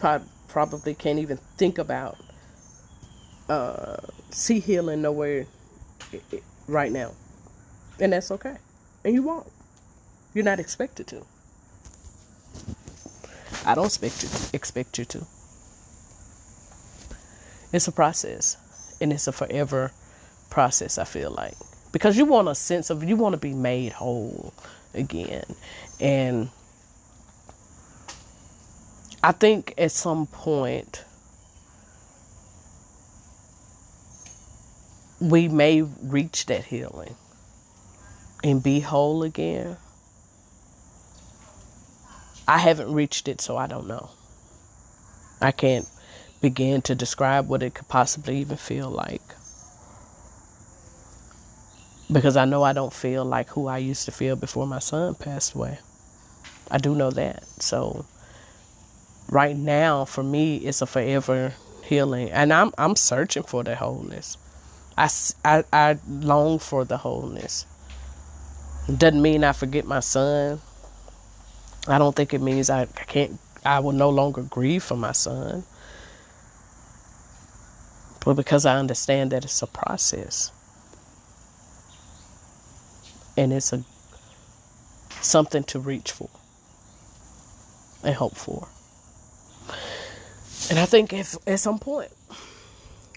probably 0.47 0.93
can't 0.93 1.19
even 1.19 1.37
think 1.57 1.77
about 1.77 2.17
uh, 3.49 3.97
see 4.31 4.59
healing 4.59 5.01
nowhere 5.01 5.45
right 6.67 6.91
now. 6.91 7.11
And 7.99 8.13
that's 8.13 8.31
okay. 8.31 8.57
And 9.03 9.13
you 9.13 9.21
won't. 9.21 9.47
You're 10.33 10.43
not 10.43 10.59
expected 10.59 11.07
to. 11.07 11.25
I 13.65 13.75
don't 13.75 13.85
expect 13.85 14.23
you 14.23 14.29
expect 14.53 14.97
you 14.99 15.05
to. 15.05 15.25
It's 17.71 17.87
a 17.87 17.91
process. 17.91 18.57
And 19.01 19.11
it's 19.11 19.27
a 19.27 19.31
forever 19.31 19.91
process, 20.49 20.97
I 20.97 21.03
feel 21.03 21.31
like. 21.31 21.55
Because 21.91 22.17
you 22.17 22.25
want 22.25 22.47
a 22.47 22.55
sense 22.55 22.89
of 22.89 23.03
you 23.03 23.15
want 23.15 23.33
to 23.33 23.37
be 23.37 23.53
made 23.53 23.91
whole 23.91 24.53
again. 24.93 25.45
And 25.99 26.49
I 29.25 29.31
think 29.31 29.73
at 29.79 29.89
some 29.89 30.27
point 30.27 31.03
we 35.19 35.47
may 35.47 35.81
reach 35.81 36.45
that 36.45 36.65
healing 36.65 37.15
and 38.43 38.61
be 38.61 38.81
whole 38.81 39.23
again. 39.23 39.77
I 42.47 42.59
haven't 42.59 42.93
reached 42.93 43.27
it, 43.27 43.41
so 43.41 43.57
I 43.57 43.65
don't 43.65 43.87
know. 43.87 44.11
I 45.41 45.51
can't 45.51 45.89
begin 46.39 46.83
to 46.83 46.93
describe 46.93 47.47
what 47.47 47.63
it 47.63 47.73
could 47.73 47.87
possibly 47.87 48.37
even 48.37 48.57
feel 48.57 48.91
like. 48.91 49.23
Because 52.11 52.37
I 52.37 52.45
know 52.45 52.61
I 52.61 52.73
don't 52.73 52.93
feel 52.93 53.25
like 53.25 53.49
who 53.49 53.65
I 53.65 53.79
used 53.79 54.05
to 54.05 54.11
feel 54.11 54.35
before 54.35 54.67
my 54.67 54.77
son 54.77 55.15
passed 55.15 55.55
away. 55.55 55.79
I 56.69 56.77
do 56.77 56.93
know 56.93 57.09
that. 57.09 57.43
So 57.59 58.05
right 59.29 59.55
now 59.55 60.05
for 60.05 60.23
me 60.23 60.57
it's 60.57 60.81
a 60.81 60.85
forever 60.85 61.53
healing. 61.83 62.31
And 62.31 62.51
i'm 62.53 62.71
i'm 62.77 62.95
searching 62.95 63.43
for 63.43 63.63
the 63.63 63.75
wholeness. 63.75 64.37
I 64.97 65.09
i, 65.43 65.63
I 65.71 65.97
long 66.07 66.59
for 66.59 66.85
the 66.85 66.97
wholeness. 66.97 67.65
Doesn't 68.97 69.21
mean 69.21 69.43
i 69.43 69.51
forget 69.51 69.85
my 69.85 69.99
son. 69.99 70.61
I 71.87 71.97
don't 71.97 72.15
think 72.15 72.33
it 72.33 72.41
means 72.41 72.69
i, 72.69 72.81
I 72.81 72.85
can't 72.85 73.39
i 73.65 73.79
will 73.79 73.91
no 73.91 74.09
longer 74.09 74.43
grieve 74.43 74.83
for 74.83 74.95
my 74.95 75.11
son. 75.11 75.63
But 78.23 78.35
because 78.35 78.65
i 78.65 78.77
understand 78.77 79.31
that 79.31 79.43
it's 79.43 79.61
a 79.61 79.67
process. 79.67 80.51
And 83.37 83.51
it's 83.51 83.73
a 83.73 83.83
something 85.21 85.63
to 85.63 85.79
reach 85.79 86.11
for 86.11 86.29
and 88.03 88.13
hope 88.13 88.35
for 88.35 88.67
and 90.69 90.79
I 90.79 90.85
think 90.85 91.13
if 91.13 91.35
at 91.47 91.59
some 91.59 91.79
point 91.79 92.11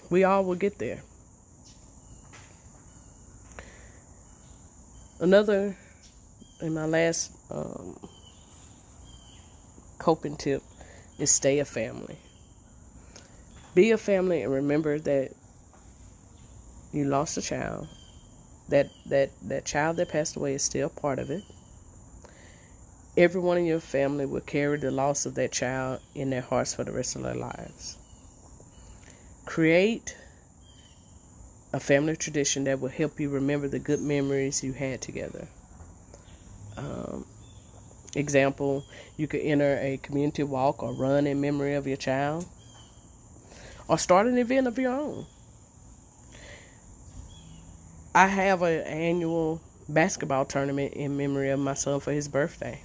we 0.09 0.23
all 0.23 0.43
will 0.43 0.55
get 0.55 0.79
there. 0.79 1.01
Another, 5.19 5.75
in 6.61 6.73
my 6.73 6.85
last 6.85 7.31
um, 7.51 7.97
coping 9.97 10.37
tip, 10.37 10.63
is 11.19 11.31
stay 11.31 11.59
a 11.59 11.65
family. 11.65 12.17
be 13.75 13.91
a 13.91 13.97
family 13.97 14.43
and 14.43 14.53
remember 14.53 14.99
that 14.99 15.31
you 16.93 17.05
lost 17.05 17.37
a 17.37 17.41
child. 17.41 17.87
That 18.69 18.89
that 19.07 19.31
that 19.43 19.65
child 19.65 19.97
that 19.97 20.09
passed 20.09 20.35
away 20.35 20.53
is 20.55 20.63
still 20.63 20.89
part 20.89 21.19
of 21.19 21.31
it. 21.31 21.43
Everyone 23.19 23.57
in 23.57 23.65
your 23.65 23.81
family 23.81 24.25
will 24.25 24.39
carry 24.39 24.77
the 24.77 24.91
loss 24.91 25.25
of 25.25 25.35
that 25.35 25.51
child 25.51 25.99
in 26.15 26.29
their 26.29 26.39
hearts 26.39 26.73
for 26.73 26.85
the 26.85 26.93
rest 26.93 27.17
of 27.17 27.23
their 27.23 27.35
lives. 27.35 27.97
Create 29.45 30.15
a 31.73 31.81
family 31.81 32.15
tradition 32.15 32.63
that 32.63 32.79
will 32.79 32.87
help 32.87 33.19
you 33.19 33.27
remember 33.27 33.67
the 33.67 33.77
good 33.77 33.99
memories 33.99 34.63
you 34.63 34.71
had 34.71 35.01
together. 35.01 35.49
Um, 36.77 37.25
example, 38.15 38.85
you 39.17 39.27
could 39.27 39.41
enter 39.41 39.77
a 39.81 39.97
community 39.97 40.43
walk 40.43 40.81
or 40.81 40.93
run 40.93 41.27
in 41.27 41.41
memory 41.41 41.75
of 41.75 41.87
your 41.87 41.97
child, 41.97 42.45
or 43.89 43.97
start 43.97 44.27
an 44.27 44.37
event 44.37 44.65
of 44.65 44.79
your 44.79 44.93
own. 44.93 45.25
I 48.15 48.27
have 48.27 48.61
an 48.61 48.79
annual 48.83 49.59
basketball 49.89 50.45
tournament 50.45 50.93
in 50.93 51.17
memory 51.17 51.49
of 51.49 51.59
my 51.59 51.73
son 51.73 51.99
for 51.99 52.13
his 52.13 52.29
birthday. 52.29 52.81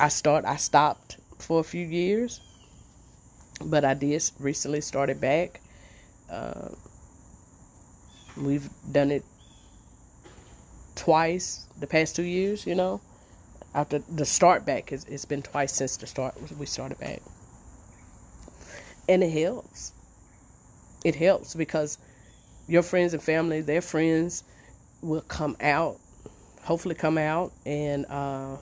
I 0.00 0.08
start 0.08 0.46
I 0.46 0.56
stopped 0.56 1.18
for 1.38 1.60
a 1.60 1.62
few 1.62 1.86
years, 1.86 2.40
but 3.62 3.84
I 3.84 3.92
did 3.92 4.22
recently 4.38 4.80
started 4.80 5.20
back. 5.20 5.60
Uh, 6.30 6.70
we've 8.34 8.68
done 8.90 9.10
it 9.10 9.24
twice 10.94 11.66
the 11.78 11.86
past 11.86 12.16
two 12.16 12.22
years, 12.22 12.66
you 12.66 12.74
know. 12.74 13.02
After 13.74 13.98
the 13.98 14.24
start 14.24 14.64
back, 14.64 14.90
it's, 14.90 15.04
it's 15.04 15.26
been 15.26 15.42
twice 15.42 15.74
since 15.74 15.98
the 15.98 16.06
start 16.06 16.34
we 16.58 16.64
started 16.64 16.98
back. 16.98 17.20
And 19.06 19.22
it 19.22 19.30
helps. 19.30 19.92
It 21.04 21.14
helps 21.14 21.54
because 21.54 21.98
your 22.68 22.82
friends 22.82 23.12
and 23.12 23.22
family, 23.22 23.60
their 23.60 23.82
friends 23.82 24.44
will 25.02 25.20
come 25.20 25.58
out, 25.60 25.98
hopefully 26.62 26.94
come 26.94 27.18
out 27.18 27.52
and 27.66 28.06
uh, 28.08 28.56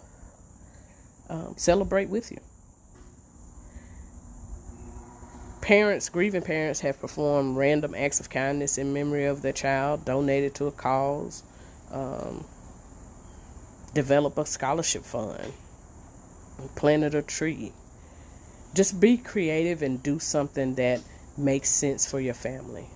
um, 1.28 1.54
celebrate 1.56 2.08
with 2.08 2.30
you. 2.30 2.38
Parents, 5.60 6.08
grieving 6.08 6.42
parents, 6.42 6.80
have 6.80 6.98
performed 6.98 7.56
random 7.56 7.94
acts 7.94 8.20
of 8.20 8.30
kindness 8.30 8.78
in 8.78 8.92
memory 8.92 9.26
of 9.26 9.42
their 9.42 9.52
child, 9.52 10.04
donated 10.04 10.54
to 10.54 10.66
a 10.66 10.72
cause, 10.72 11.42
um, 11.90 12.44
develop 13.92 14.38
a 14.38 14.46
scholarship 14.46 15.04
fund, 15.04 15.52
planted 16.74 17.14
a 17.14 17.22
tree. 17.22 17.72
Just 18.74 19.00
be 19.00 19.16
creative 19.16 19.82
and 19.82 20.02
do 20.02 20.18
something 20.18 20.74
that 20.76 21.00
makes 21.36 21.68
sense 21.68 22.10
for 22.10 22.20
your 22.20 22.34
family. 22.34 22.86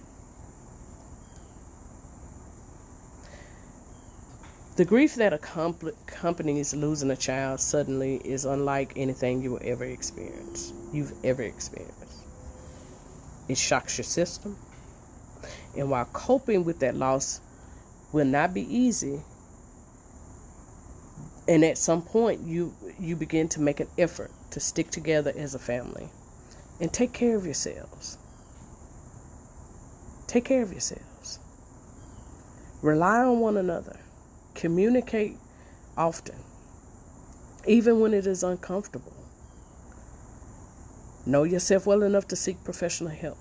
The 4.74 4.86
grief 4.86 5.16
that 5.16 5.34
accompanies 5.34 6.74
losing 6.74 7.10
a 7.10 7.16
child 7.16 7.60
suddenly 7.60 8.16
is 8.24 8.46
unlike 8.46 8.94
anything 8.96 9.42
you 9.42 9.50
will 9.50 9.60
ever 9.62 9.84
experience. 9.84 10.72
You've 10.94 11.12
ever 11.22 11.42
experienced. 11.42 12.24
It 13.48 13.58
shocks 13.58 13.98
your 13.98 14.04
system. 14.04 14.56
And 15.76 15.90
while 15.90 16.06
coping 16.06 16.64
with 16.64 16.78
that 16.78 16.96
loss 16.96 17.40
will 18.12 18.24
not 18.24 18.54
be 18.54 18.62
easy, 18.62 19.20
and 21.46 21.64
at 21.64 21.76
some 21.76 22.00
point 22.00 22.40
you 22.40 22.74
you 22.98 23.14
begin 23.14 23.48
to 23.50 23.60
make 23.60 23.80
an 23.80 23.88
effort 23.98 24.30
to 24.52 24.60
stick 24.60 24.90
together 24.90 25.34
as 25.36 25.54
a 25.54 25.58
family 25.58 26.08
and 26.80 26.90
take 26.90 27.12
care 27.12 27.36
of 27.36 27.44
yourselves. 27.44 28.16
Take 30.26 30.46
care 30.46 30.62
of 30.62 30.70
yourselves. 30.70 31.38
Rely 32.80 33.18
on 33.18 33.40
one 33.40 33.58
another. 33.58 33.98
Communicate 34.54 35.36
often, 35.96 36.36
even 37.66 38.00
when 38.00 38.14
it 38.14 38.26
is 38.26 38.42
uncomfortable. 38.42 39.12
Know 41.24 41.44
yourself 41.44 41.86
well 41.86 42.02
enough 42.02 42.28
to 42.28 42.36
seek 42.36 42.62
professional 42.64 43.10
help 43.10 43.38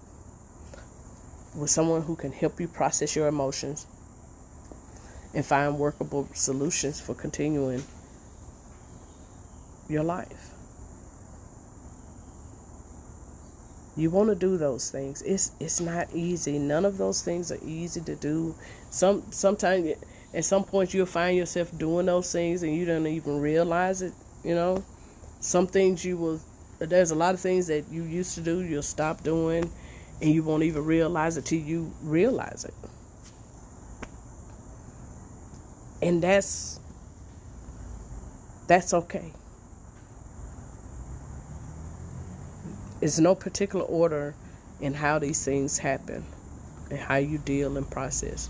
with 1.55 1.69
someone 1.69 2.01
who 2.03 2.15
can 2.15 2.31
help 2.31 2.59
you 2.59 2.67
process 2.67 3.15
your 3.15 3.27
emotions 3.27 3.87
and 5.33 5.45
find 5.45 5.77
workable 5.77 6.27
solutions 6.33 7.01
for 7.01 7.15
continuing 7.15 7.83
your 9.89 10.03
life. 10.03 10.51
You 13.97 14.09
want 14.09 14.29
to 14.29 14.35
do 14.35 14.57
those 14.57 14.89
things. 14.89 15.21
It's 15.21 15.51
it's 15.59 15.81
not 15.81 16.07
easy. 16.13 16.57
None 16.57 16.85
of 16.85 16.97
those 16.97 17.21
things 17.21 17.51
are 17.51 17.59
easy 17.65 18.01
to 18.01 18.15
do. 18.15 18.55
Some 18.89 19.23
sometimes 19.31 19.95
at 20.33 20.45
some 20.45 20.63
point 20.63 20.93
you'll 20.93 21.05
find 21.05 21.37
yourself 21.37 21.77
doing 21.77 22.05
those 22.05 22.31
things 22.31 22.63
and 22.63 22.73
you 22.75 22.85
don't 22.85 23.07
even 23.07 23.39
realize 23.39 24.01
it, 24.01 24.13
you 24.43 24.55
know. 24.55 24.83
Some 25.39 25.67
things 25.67 26.05
you 26.05 26.17
will 26.17 26.39
there's 26.79 27.11
a 27.11 27.15
lot 27.15 27.33
of 27.33 27.39
things 27.39 27.67
that 27.67 27.85
you 27.91 28.03
used 28.03 28.33
to 28.33 28.41
do 28.41 28.61
you'll 28.61 28.81
stop 28.81 29.23
doing 29.23 29.69
and 30.19 30.31
you 30.31 30.41
won't 30.41 30.63
even 30.63 30.83
realize 30.83 31.37
it 31.37 31.45
till 31.45 31.59
you 31.59 31.91
realize 32.01 32.65
it. 32.65 32.73
And 36.01 36.21
that's 36.21 36.79
that's 38.67 38.93
okay. 38.93 39.33
It's 43.01 43.19
no 43.19 43.35
particular 43.35 43.83
order 43.83 44.33
in 44.79 44.93
how 44.93 45.19
these 45.19 45.43
things 45.43 45.77
happen 45.77 46.23
and 46.89 46.99
how 46.99 47.15
you 47.15 47.37
deal 47.39 47.77
and 47.77 47.89
process 47.89 48.49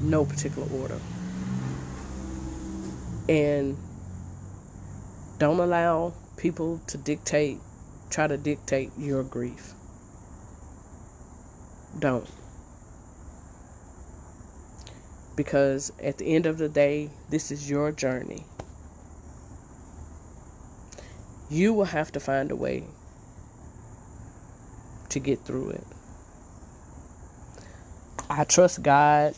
no 0.00 0.24
particular 0.24 0.68
order. 0.68 0.98
And 3.28 3.76
don't 5.38 5.60
allow 5.60 6.14
people 6.36 6.80
to 6.86 6.98
dictate, 6.98 7.58
try 8.10 8.26
to 8.26 8.36
dictate 8.36 8.90
your 8.98 9.22
grief. 9.22 9.74
Don't. 11.98 12.28
Because 15.36 15.92
at 16.02 16.18
the 16.18 16.34
end 16.34 16.46
of 16.46 16.58
the 16.58 16.68
day, 16.68 17.10
this 17.30 17.50
is 17.50 17.68
your 17.68 17.92
journey. 17.92 18.44
You 21.50 21.72
will 21.72 21.84
have 21.84 22.12
to 22.12 22.20
find 22.20 22.50
a 22.50 22.56
way 22.56 22.84
to 25.08 25.18
get 25.18 25.40
through 25.40 25.70
it. 25.70 25.84
I 28.28 28.44
trust 28.44 28.82
God 28.82 29.34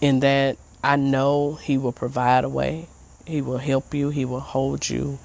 in 0.00 0.20
that 0.20 0.56
I 0.82 0.96
know 0.96 1.54
He 1.54 1.78
will 1.78 1.92
provide 1.92 2.44
a 2.44 2.48
way, 2.48 2.88
He 3.26 3.42
will 3.42 3.58
help 3.58 3.94
you, 3.94 4.10
He 4.10 4.24
will 4.24 4.40
hold 4.40 4.88
you, 4.88 5.18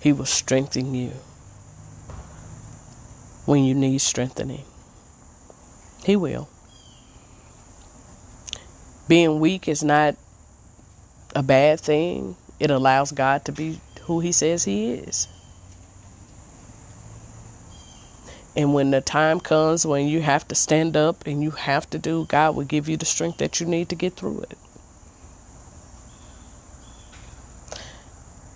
He 0.00 0.12
will 0.12 0.26
strengthen 0.26 0.94
you 0.94 1.12
when 3.46 3.64
you 3.64 3.74
need 3.74 4.00
strengthening. 4.00 4.64
He 6.04 6.16
will. 6.16 6.48
Being 9.08 9.40
weak 9.40 9.66
is 9.68 9.82
not 9.82 10.16
a 11.34 11.42
bad 11.42 11.80
thing. 11.80 12.36
It 12.58 12.70
allows 12.70 13.12
God 13.12 13.44
to 13.46 13.52
be 13.52 13.80
who 14.02 14.20
He 14.20 14.32
says 14.32 14.64
He 14.64 14.92
is. 14.92 15.26
And 18.56 18.74
when 18.74 18.90
the 18.90 19.00
time 19.00 19.40
comes 19.40 19.86
when 19.86 20.08
you 20.08 20.20
have 20.22 20.46
to 20.48 20.54
stand 20.54 20.96
up 20.96 21.26
and 21.26 21.42
you 21.42 21.52
have 21.52 21.88
to 21.90 21.98
do, 21.98 22.26
God 22.26 22.56
will 22.56 22.64
give 22.64 22.88
you 22.88 22.96
the 22.96 23.06
strength 23.06 23.38
that 23.38 23.60
you 23.60 23.66
need 23.66 23.88
to 23.90 23.94
get 23.94 24.14
through 24.14 24.40
it. 24.40 24.58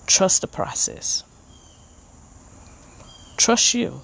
Trust 0.07 0.41
the 0.41 0.47
process. 0.47 1.23
Trust 3.37 3.75
you 3.75 4.03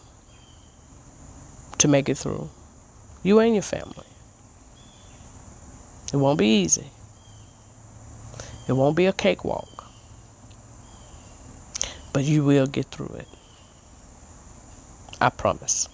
to 1.78 1.88
make 1.88 2.08
it 2.08 2.18
through. 2.18 2.50
You 3.22 3.38
and 3.40 3.54
your 3.54 3.62
family. 3.62 4.06
It 6.12 6.16
won't 6.16 6.38
be 6.38 6.62
easy. 6.62 6.86
It 8.68 8.72
won't 8.72 8.96
be 8.96 9.06
a 9.06 9.12
cakewalk. 9.12 9.86
But 12.12 12.24
you 12.24 12.44
will 12.44 12.66
get 12.66 12.86
through 12.86 13.16
it. 13.18 13.28
I 15.20 15.30
promise. 15.30 15.88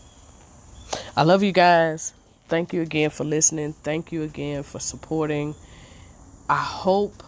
I 1.16 1.22
love 1.24 1.42
you 1.42 1.52
guys. 1.52 2.14
Thank 2.48 2.72
you 2.72 2.82
again 2.82 3.10
for 3.10 3.24
listening. 3.24 3.72
Thank 3.72 4.12
you 4.12 4.22
again 4.22 4.62
for 4.62 4.78
supporting. 4.78 5.54
I 6.48 6.56
hope 6.56 7.22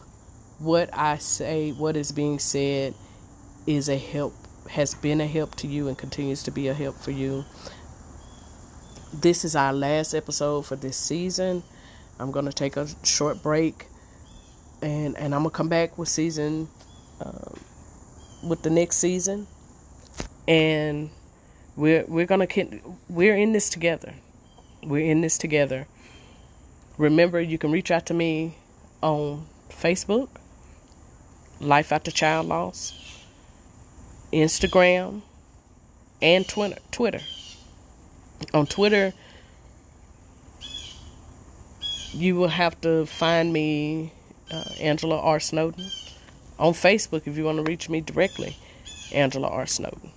what 0.58 0.90
I 0.92 1.18
say, 1.18 1.72
what 1.72 1.96
is 1.96 2.12
being 2.12 2.38
said, 2.38 2.94
is 3.66 3.88
a 3.88 3.96
help, 3.96 4.32
has 4.70 4.94
been 4.94 5.20
a 5.20 5.26
help 5.26 5.56
to 5.56 5.66
you, 5.66 5.88
and 5.88 5.98
continues 5.98 6.44
to 6.44 6.50
be 6.50 6.68
a 6.68 6.74
help 6.74 6.96
for 6.96 7.10
you. 7.10 7.44
This 9.12 9.44
is 9.44 9.56
our 9.56 9.72
last 9.72 10.14
episode 10.14 10.66
for 10.66 10.76
this 10.76 10.96
season. 10.96 11.62
I'm 12.20 12.30
going 12.30 12.44
to 12.44 12.52
take 12.52 12.76
a 12.76 12.86
short 13.04 13.42
break 13.42 13.86
and, 14.82 15.16
and 15.16 15.34
I'm 15.34 15.42
going 15.42 15.50
to 15.50 15.56
come 15.56 15.68
back 15.68 15.98
with 15.98 16.08
season, 16.08 16.68
um, 17.20 17.58
with 18.48 18.62
the 18.62 18.70
next 18.70 18.96
season 18.96 19.46
and 20.46 21.10
we're 21.78 22.04
we're 22.08 22.26
gonna 22.26 22.48
we're 23.08 23.36
in 23.36 23.52
this 23.52 23.70
together. 23.70 24.12
We're 24.82 25.08
in 25.10 25.20
this 25.20 25.38
together. 25.38 25.86
Remember, 26.98 27.40
you 27.40 27.56
can 27.56 27.70
reach 27.70 27.92
out 27.92 28.06
to 28.06 28.14
me 28.14 28.56
on 29.00 29.46
Facebook, 29.70 30.28
Life 31.60 31.92
After 31.92 32.10
Child 32.10 32.48
Loss, 32.48 33.22
Instagram, 34.32 35.22
and 36.20 36.48
Twitter. 36.48 36.78
Twitter. 36.90 37.20
On 38.52 38.66
Twitter, 38.66 39.12
you 42.12 42.34
will 42.34 42.48
have 42.48 42.80
to 42.80 43.06
find 43.06 43.52
me, 43.52 44.12
uh, 44.50 44.64
Angela 44.80 45.20
R. 45.20 45.38
Snowden. 45.38 45.88
On 46.58 46.72
Facebook, 46.72 47.28
if 47.28 47.36
you 47.36 47.44
want 47.44 47.58
to 47.58 47.62
reach 47.62 47.88
me 47.88 48.00
directly, 48.00 48.56
Angela 49.12 49.46
R. 49.46 49.66
Snowden. 49.66 50.10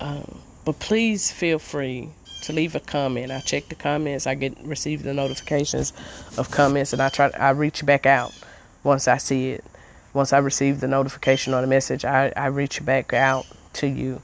Um, 0.00 0.40
but 0.64 0.78
please 0.78 1.30
feel 1.30 1.58
free 1.58 2.10
to 2.42 2.52
leave 2.52 2.74
a 2.74 2.80
comment. 2.80 3.30
I 3.32 3.40
check 3.40 3.68
the 3.68 3.74
comments. 3.74 4.26
I 4.26 4.34
get 4.34 4.56
receive 4.62 5.02
the 5.02 5.14
notifications 5.14 5.92
of 6.36 6.50
comments, 6.50 6.92
and 6.92 7.02
I 7.02 7.08
try. 7.08 7.30
I 7.30 7.50
reach 7.50 7.84
back 7.84 8.06
out 8.06 8.32
once 8.84 9.08
I 9.08 9.16
see 9.18 9.50
it. 9.50 9.64
Once 10.12 10.32
I 10.32 10.38
receive 10.38 10.80
the 10.80 10.88
notification 10.88 11.52
or 11.54 11.60
the 11.60 11.66
message, 11.66 12.04
I, 12.04 12.32
I 12.36 12.46
reach 12.46 12.84
back 12.84 13.12
out 13.12 13.46
to 13.74 13.86
you. 13.86 14.22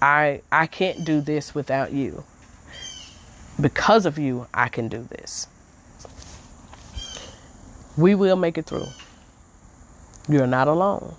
I 0.00 0.42
I 0.50 0.66
can't 0.66 1.04
do 1.04 1.20
this 1.20 1.54
without 1.54 1.92
you. 1.92 2.24
Because 3.60 4.06
of 4.06 4.18
you, 4.18 4.46
I 4.52 4.68
can 4.68 4.88
do 4.88 5.06
this. 5.10 5.46
We 7.96 8.14
will 8.14 8.36
make 8.36 8.56
it 8.56 8.66
through. 8.66 8.88
You're 10.28 10.46
not 10.46 10.68
alone. 10.68 11.14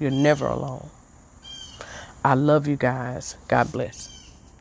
You're 0.00 0.10
never 0.10 0.46
alone. 0.46 0.90
I 2.24 2.34
love 2.34 2.68
you 2.68 2.76
guys. 2.76 3.36
God 3.48 3.72
bless. 3.72 4.11